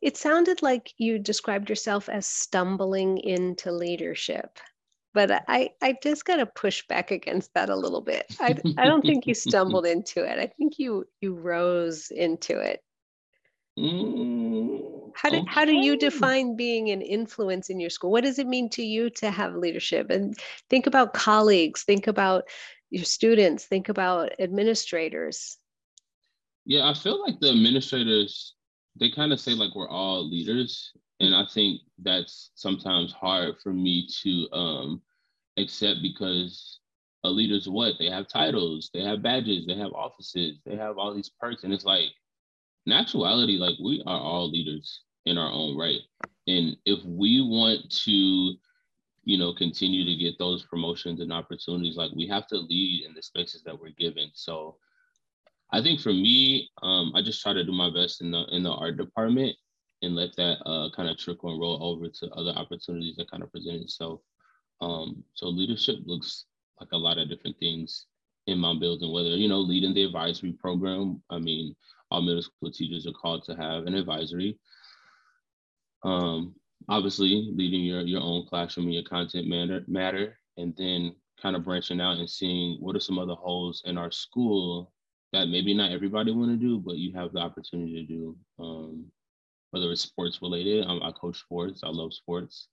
It 0.00 0.16
sounded 0.16 0.62
like 0.62 0.92
you 0.98 1.18
described 1.18 1.68
yourself 1.68 2.08
as 2.08 2.26
stumbling 2.26 3.18
into 3.18 3.72
leadership, 3.72 4.58
but 5.14 5.44
I, 5.48 5.70
I 5.82 5.96
just 6.02 6.24
got 6.24 6.36
to 6.36 6.46
push 6.46 6.86
back 6.86 7.10
against 7.10 7.52
that 7.54 7.70
a 7.70 7.76
little 7.76 8.00
bit. 8.00 8.24
I, 8.40 8.56
I 8.78 8.84
don't 8.84 9.02
think 9.02 9.26
you 9.26 9.34
stumbled 9.34 9.86
into 9.86 10.24
it. 10.24 10.38
I 10.38 10.46
think 10.46 10.78
you 10.78 11.06
you 11.20 11.34
rose 11.34 12.10
into 12.10 12.58
it. 12.58 12.80
Mm, 13.78 15.12
how 15.14 15.30
do 15.30 15.38
okay. 15.38 15.46
how 15.48 15.64
do 15.64 15.72
you 15.72 15.96
define 15.96 16.56
being 16.56 16.90
an 16.90 17.00
influence 17.00 17.70
in 17.70 17.80
your 17.80 17.90
school? 17.90 18.10
What 18.10 18.24
does 18.24 18.38
it 18.38 18.46
mean 18.46 18.68
to 18.70 18.84
you 18.84 19.08
to 19.10 19.30
have 19.30 19.54
leadership? 19.54 20.10
And 20.10 20.36
think 20.68 20.86
about 20.86 21.14
colleagues. 21.14 21.82
Think 21.82 22.06
about 22.06 22.44
your 22.90 23.04
students. 23.04 23.64
Think 23.64 23.88
about 23.88 24.32
administrators. 24.38 25.56
Yeah, 26.66 26.88
I 26.88 26.94
feel 26.94 27.20
like 27.22 27.40
the 27.40 27.50
administrators 27.50 28.54
they 28.98 29.10
kind 29.10 29.32
of 29.32 29.40
say 29.40 29.52
like 29.52 29.74
we're 29.74 29.88
all 29.88 30.28
leaders 30.28 30.92
and 31.22 31.34
i 31.34 31.44
think 31.54 31.80
that's 32.02 32.50
sometimes 32.54 33.12
hard 33.12 33.54
for 33.62 33.72
me 33.72 34.06
to 34.22 34.48
um 34.52 35.02
accept 35.56 36.00
because 36.02 36.80
a 37.24 37.30
leader's 37.30 37.68
what? 37.68 37.94
They 37.98 38.10
have 38.10 38.28
titles 38.28 38.90
they 38.92 39.02
have 39.02 39.22
badges 39.22 39.66
they 39.66 39.76
have 39.76 39.92
offices 39.92 40.58
they 40.64 40.76
have 40.76 40.98
all 40.98 41.14
these 41.14 41.30
perks. 41.40 41.64
And 41.64 41.72
it's 41.72 41.84
like 41.84 42.10
in 42.86 42.92
actuality 42.92 43.58
like 43.58 43.76
we 43.82 44.02
are 44.06 44.20
all 44.20 44.50
leaders 44.50 45.02
in 45.26 45.38
our 45.38 45.50
own 45.50 45.76
right. 45.76 46.00
And 46.48 46.76
if 46.84 47.04
we 47.04 47.40
want 47.40 47.90
to 48.04 48.54
you 49.24 49.38
know 49.38 49.54
continue 49.54 50.04
to 50.04 50.16
get 50.16 50.38
those 50.38 50.64
promotions 50.64 51.20
and 51.20 51.32
opportunities 51.32 51.96
like 51.96 52.10
we 52.12 52.26
have 52.26 52.48
to 52.48 52.56
lead 52.56 53.04
in 53.06 53.14
the 53.14 53.22
spaces 53.22 53.62
that 53.62 53.78
we're 53.78 53.90
given. 53.90 54.30
So 54.34 54.76
I 55.72 55.80
think 55.80 56.00
for 56.00 56.12
me, 56.12 56.68
um, 56.82 57.12
I 57.14 57.22
just 57.22 57.40
try 57.40 57.54
to 57.54 57.64
do 57.64 57.72
my 57.72 57.88
best 57.88 58.20
in 58.20 58.32
the 58.32 58.44
in 58.50 58.64
the 58.64 58.72
art 58.72 58.96
department 58.96 59.56
and 60.02 60.14
let 60.16 60.34
that 60.36 60.58
uh, 60.66 60.88
kind 60.94 61.08
of 61.08 61.16
trickle 61.16 61.50
and 61.50 61.60
roll 61.60 61.78
over 61.82 62.08
to 62.08 62.30
other 62.30 62.50
opportunities 62.50 63.16
that 63.16 63.30
kind 63.30 63.42
of 63.42 63.52
present 63.52 63.82
itself. 63.82 64.20
Um, 64.80 65.22
so 65.34 65.46
leadership 65.46 65.96
looks 66.04 66.46
like 66.80 66.90
a 66.92 66.98
lot 66.98 67.18
of 67.18 67.28
different 67.28 67.56
things 67.58 68.06
in 68.48 68.58
my 68.58 68.74
building, 68.78 69.12
whether, 69.12 69.30
you 69.30 69.48
know, 69.48 69.60
leading 69.60 69.94
the 69.94 70.04
advisory 70.04 70.52
program. 70.52 71.22
I 71.30 71.38
mean, 71.38 71.76
all 72.10 72.22
middle 72.22 72.42
school 72.42 72.72
teachers 72.72 73.06
are 73.06 73.12
called 73.12 73.44
to 73.44 73.54
have 73.54 73.86
an 73.86 73.94
advisory. 73.94 74.58
Um, 76.02 76.54
obviously 76.88 77.52
leading 77.54 77.82
your, 77.82 78.00
your 78.00 78.20
own 78.20 78.46
classroom 78.46 78.86
and 78.86 78.94
your 78.94 79.04
content 79.04 79.46
matter, 79.46 79.84
matter, 79.86 80.36
and 80.56 80.74
then 80.76 81.14
kind 81.40 81.54
of 81.54 81.64
branching 81.64 82.00
out 82.00 82.18
and 82.18 82.28
seeing 82.28 82.78
what 82.80 82.96
are 82.96 83.00
some 83.00 83.18
other 83.18 83.34
holes 83.34 83.82
in 83.86 83.96
our 83.96 84.10
school 84.10 84.92
that 85.32 85.46
maybe 85.46 85.72
not 85.72 85.92
everybody 85.92 86.32
want 86.32 86.50
to 86.50 86.56
do, 86.56 86.78
but 86.78 86.96
you 86.96 87.12
have 87.14 87.32
the 87.32 87.38
opportunity 87.38 87.94
to 87.94 88.02
do. 88.02 88.36
Um, 88.58 89.06
whether 89.72 89.90
it's 89.90 90.02
sports 90.02 90.40
related, 90.40 90.86
I 90.86 91.10
coach 91.12 91.40
sports. 91.40 91.80
I 91.82 91.88
love 91.88 92.14
sports. 92.14 92.68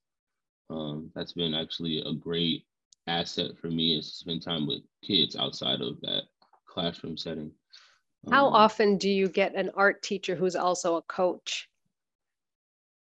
Um, 0.68 1.10
that's 1.14 1.32
been 1.32 1.54
actually 1.54 2.02
a 2.06 2.12
great 2.12 2.64
asset 3.06 3.52
for 3.60 3.68
me 3.68 3.98
is 3.98 4.10
to 4.10 4.16
spend 4.16 4.42
time 4.42 4.66
with 4.66 4.82
kids 5.02 5.34
outside 5.34 5.80
of 5.80 6.00
that 6.02 6.24
classroom 6.68 7.16
setting. 7.16 7.50
How 8.30 8.46
um, 8.46 8.52
often 8.52 8.98
do 8.98 9.08
you 9.08 9.28
get 9.28 9.54
an 9.54 9.70
art 9.74 10.02
teacher 10.02 10.36
who's 10.36 10.54
also 10.54 10.96
a 10.96 11.02
coach? 11.02 11.68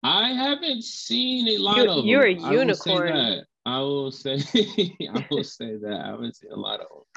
I 0.03 0.33
haven't 0.33 0.83
seen 0.83 1.49
a 1.49 1.59
lot 1.59 1.77
you're, 1.77 1.89
of. 1.89 2.05
You're 2.05 2.35
them. 2.35 2.45
a 2.45 2.53
unicorn. 2.53 3.45
I 3.67 3.81
will 3.81 4.11
say 4.11 4.41
that. 4.41 4.57
I 4.57 4.59
will 4.61 4.81
say. 4.81 4.97
I 5.15 5.27
will 5.31 5.45
say 5.45 5.77
that. 5.77 6.01
I 6.05 6.07
haven't 6.09 6.37
seen 6.37 6.53
a 6.53 6.57
lot 6.57 6.81
of 6.81 6.89
them. 6.89 7.14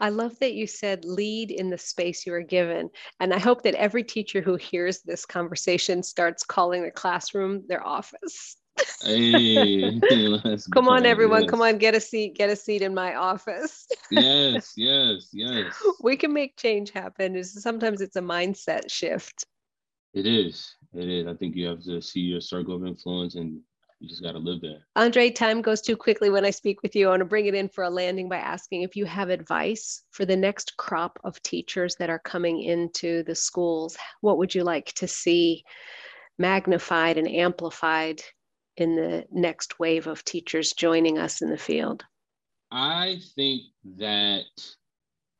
I 0.00 0.08
love 0.10 0.38
that 0.40 0.54
you 0.54 0.66
said 0.66 1.04
lead 1.04 1.50
in 1.50 1.70
the 1.70 1.78
space 1.78 2.26
you 2.26 2.34
are 2.34 2.42
given. 2.42 2.90
And 3.20 3.32
I 3.32 3.38
hope 3.38 3.62
that 3.62 3.74
every 3.74 4.04
teacher 4.04 4.40
who 4.40 4.56
hears 4.56 5.00
this 5.00 5.24
conversation 5.24 6.02
starts 6.02 6.44
calling 6.44 6.82
the 6.82 6.90
classroom 6.90 7.64
their 7.68 7.86
office. 7.86 8.56
hey, 9.02 10.00
come 10.72 10.88
on, 10.88 11.06
everyone. 11.06 11.42
Yes. 11.42 11.50
Come 11.50 11.62
on, 11.62 11.78
get 11.78 11.94
a 11.94 12.00
seat. 12.00 12.34
Get 12.34 12.50
a 12.50 12.56
seat 12.56 12.82
in 12.82 12.94
my 12.94 13.14
office. 13.14 13.86
yes, 14.10 14.72
yes, 14.76 15.28
yes. 15.32 15.74
We 16.00 16.16
can 16.16 16.32
make 16.32 16.56
change 16.56 16.90
happen. 16.90 17.42
Sometimes 17.44 18.00
it's 18.00 18.16
a 18.16 18.22
mindset 18.22 18.90
shift. 18.90 19.44
It 20.14 20.26
is. 20.26 20.74
It 20.94 21.08
is. 21.08 21.26
I 21.26 21.34
think 21.34 21.56
you 21.56 21.66
have 21.66 21.82
to 21.84 22.00
see 22.02 22.20
your 22.20 22.40
circle 22.40 22.76
of 22.76 22.86
influence 22.86 23.34
and 23.34 23.60
you 24.02 24.08
just 24.08 24.22
got 24.22 24.32
to 24.32 24.38
live 24.38 24.60
there. 24.60 24.80
Andre, 24.96 25.30
time 25.30 25.62
goes 25.62 25.80
too 25.80 25.96
quickly 25.96 26.28
when 26.28 26.44
I 26.44 26.50
speak 26.50 26.82
with 26.82 26.96
you. 26.96 27.06
I 27.06 27.10
want 27.10 27.20
to 27.20 27.24
bring 27.24 27.46
it 27.46 27.54
in 27.54 27.68
for 27.68 27.84
a 27.84 27.90
landing 27.90 28.28
by 28.28 28.38
asking 28.38 28.82
if 28.82 28.96
you 28.96 29.04
have 29.04 29.30
advice 29.30 30.02
for 30.10 30.24
the 30.24 30.34
next 30.34 30.76
crop 30.76 31.20
of 31.22 31.40
teachers 31.44 31.94
that 32.00 32.10
are 32.10 32.18
coming 32.18 32.64
into 32.64 33.22
the 33.22 33.36
schools. 33.36 33.96
What 34.20 34.38
would 34.38 34.56
you 34.56 34.64
like 34.64 34.92
to 34.94 35.06
see 35.06 35.62
magnified 36.36 37.16
and 37.16 37.28
amplified 37.28 38.20
in 38.76 38.96
the 38.96 39.24
next 39.30 39.78
wave 39.78 40.08
of 40.08 40.24
teachers 40.24 40.72
joining 40.72 41.18
us 41.18 41.40
in 41.40 41.48
the 41.48 41.56
field? 41.56 42.04
I 42.72 43.20
think 43.36 43.62
that 43.98 44.46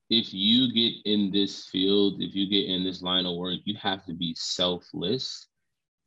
if 0.08 0.32
you 0.32 0.72
get 0.72 0.92
in 1.04 1.32
this 1.32 1.66
field, 1.66 2.22
if 2.22 2.36
you 2.36 2.48
get 2.48 2.70
in 2.70 2.84
this 2.84 3.02
line 3.02 3.26
of 3.26 3.36
work, 3.36 3.58
you 3.64 3.74
have 3.82 4.06
to 4.06 4.14
be 4.14 4.36
selfless 4.38 5.48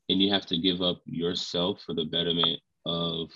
and 0.10 0.22
you 0.22 0.32
have 0.32 0.46
to 0.48 0.58
give 0.58 0.82
up 0.82 1.02
yourself 1.06 1.82
for 1.86 1.94
the 1.94 2.06
betterment 2.06 2.60
of 2.86 3.30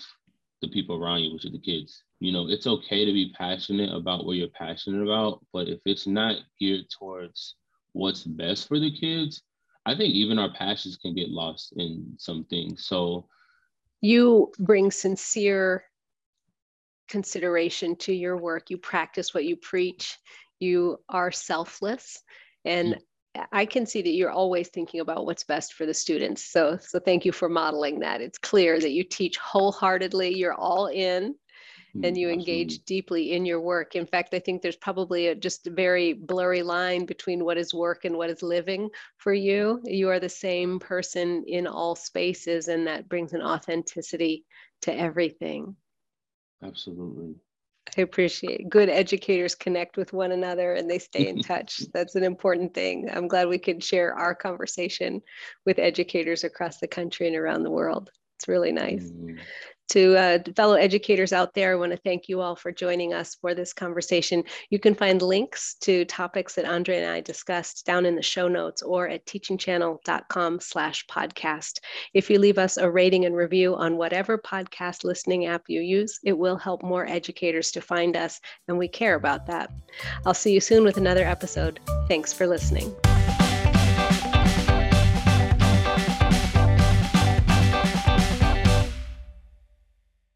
the 0.62 0.68
people 0.68 0.96
around 0.96 1.20
you, 1.20 1.32
which 1.32 1.44
are 1.44 1.50
the 1.50 1.58
kids. 1.58 2.02
You 2.20 2.32
know, 2.32 2.48
it's 2.48 2.66
okay 2.66 3.04
to 3.04 3.12
be 3.12 3.32
passionate 3.36 3.92
about 3.92 4.26
what 4.26 4.36
you're 4.36 4.48
passionate 4.48 5.02
about, 5.02 5.44
but 5.52 5.68
if 5.68 5.80
it's 5.86 6.06
not 6.06 6.36
geared 6.58 6.84
towards 6.90 7.56
what's 7.92 8.24
best 8.24 8.68
for 8.68 8.78
the 8.78 8.90
kids, 8.90 9.42
I 9.86 9.96
think 9.96 10.14
even 10.14 10.38
our 10.38 10.52
passions 10.52 10.96
can 10.96 11.14
get 11.14 11.30
lost 11.30 11.72
in 11.76 12.14
some 12.18 12.44
things. 12.44 12.86
So 12.86 13.26
you 14.02 14.52
bring 14.58 14.90
sincere 14.90 15.84
consideration 17.08 17.96
to 17.96 18.12
your 18.12 18.36
work. 18.36 18.70
You 18.70 18.78
practice 18.78 19.34
what 19.34 19.44
you 19.44 19.56
preach. 19.56 20.16
You 20.60 20.98
are 21.08 21.32
selfless. 21.32 22.22
And 22.64 22.98
I 23.52 23.64
can 23.64 23.86
see 23.86 24.02
that 24.02 24.10
you're 24.10 24.30
always 24.30 24.68
thinking 24.68 25.00
about 25.00 25.24
what's 25.24 25.44
best 25.44 25.74
for 25.74 25.86
the 25.86 25.94
students. 25.94 26.44
So, 26.44 26.78
so 26.80 26.98
thank 26.98 27.24
you 27.24 27.32
for 27.32 27.48
modeling 27.48 28.00
that. 28.00 28.20
It's 28.20 28.38
clear 28.38 28.80
that 28.80 28.90
you 28.90 29.04
teach 29.04 29.36
wholeheartedly, 29.38 30.34
you're 30.36 30.54
all 30.54 30.86
in, 30.88 31.34
mm, 31.96 32.06
and 32.06 32.18
you 32.18 32.28
engage 32.28 32.80
deeply 32.84 33.32
in 33.32 33.46
your 33.46 33.60
work. 33.60 33.94
In 33.94 34.06
fact, 34.06 34.34
I 34.34 34.40
think 34.40 34.62
there's 34.62 34.76
probably 34.76 35.28
a, 35.28 35.34
just 35.34 35.66
a 35.68 35.70
very 35.70 36.12
blurry 36.12 36.62
line 36.62 37.06
between 37.06 37.44
what 37.44 37.58
is 37.58 37.72
work 37.72 38.04
and 38.04 38.16
what 38.16 38.30
is 38.30 38.42
living 38.42 38.90
for 39.16 39.32
you. 39.32 39.80
You 39.84 40.08
are 40.08 40.20
the 40.20 40.28
same 40.28 40.80
person 40.80 41.44
in 41.46 41.68
all 41.68 41.94
spaces, 41.94 42.66
and 42.66 42.86
that 42.88 43.08
brings 43.08 43.32
an 43.32 43.42
authenticity 43.42 44.44
to 44.82 44.96
everything. 44.96 45.76
Absolutely. 46.62 47.36
I 47.96 48.02
appreciate 48.02 48.68
good 48.68 48.88
educators 48.88 49.54
connect 49.54 49.96
with 49.96 50.12
one 50.12 50.32
another 50.32 50.74
and 50.74 50.88
they 50.88 50.98
stay 50.98 51.28
in 51.28 51.40
touch. 51.42 51.82
That's 51.92 52.14
an 52.14 52.24
important 52.24 52.74
thing. 52.74 53.08
I'm 53.12 53.28
glad 53.28 53.48
we 53.48 53.58
could 53.58 53.82
share 53.82 54.14
our 54.14 54.34
conversation 54.34 55.22
with 55.66 55.78
educators 55.78 56.44
across 56.44 56.78
the 56.78 56.88
country 56.88 57.26
and 57.26 57.36
around 57.36 57.62
the 57.62 57.70
world. 57.70 58.10
It's 58.36 58.48
really 58.48 58.72
nice. 58.72 59.10
Mm 59.10 59.38
to 59.90 60.16
uh, 60.16 60.38
fellow 60.56 60.74
educators 60.74 61.32
out 61.32 61.54
there, 61.54 61.72
I 61.72 61.76
want 61.76 61.92
to 61.92 61.98
thank 61.98 62.28
you 62.28 62.40
all 62.40 62.56
for 62.56 62.72
joining 62.72 63.12
us 63.12 63.34
for 63.34 63.54
this 63.54 63.72
conversation. 63.72 64.44
You 64.70 64.78
can 64.78 64.94
find 64.94 65.20
links 65.20 65.74
to 65.80 66.04
topics 66.04 66.54
that 66.54 66.64
Andre 66.64 66.98
and 66.98 67.10
I 67.10 67.20
discussed 67.20 67.86
down 67.86 68.06
in 68.06 68.16
the 68.16 68.22
show 68.22 68.48
notes 68.48 68.82
or 68.82 69.08
at 69.08 69.26
teachingchannel.com 69.26 70.60
slash 70.60 71.06
podcast. 71.06 71.78
If 72.14 72.30
you 72.30 72.38
leave 72.38 72.58
us 72.58 72.76
a 72.76 72.90
rating 72.90 73.24
and 73.24 73.36
review 73.36 73.74
on 73.74 73.96
whatever 73.96 74.38
podcast 74.38 75.04
listening 75.04 75.46
app 75.46 75.64
you 75.68 75.80
use, 75.80 76.18
it 76.24 76.36
will 76.36 76.56
help 76.56 76.82
more 76.82 77.06
educators 77.06 77.70
to 77.72 77.80
find 77.80 78.16
us, 78.16 78.40
and 78.68 78.78
we 78.78 78.88
care 78.88 79.16
about 79.16 79.46
that. 79.46 79.70
I'll 80.24 80.34
see 80.34 80.52
you 80.52 80.60
soon 80.60 80.84
with 80.84 80.96
another 80.96 81.24
episode. 81.24 81.80
Thanks 82.08 82.32
for 82.32 82.46
listening. 82.46 82.94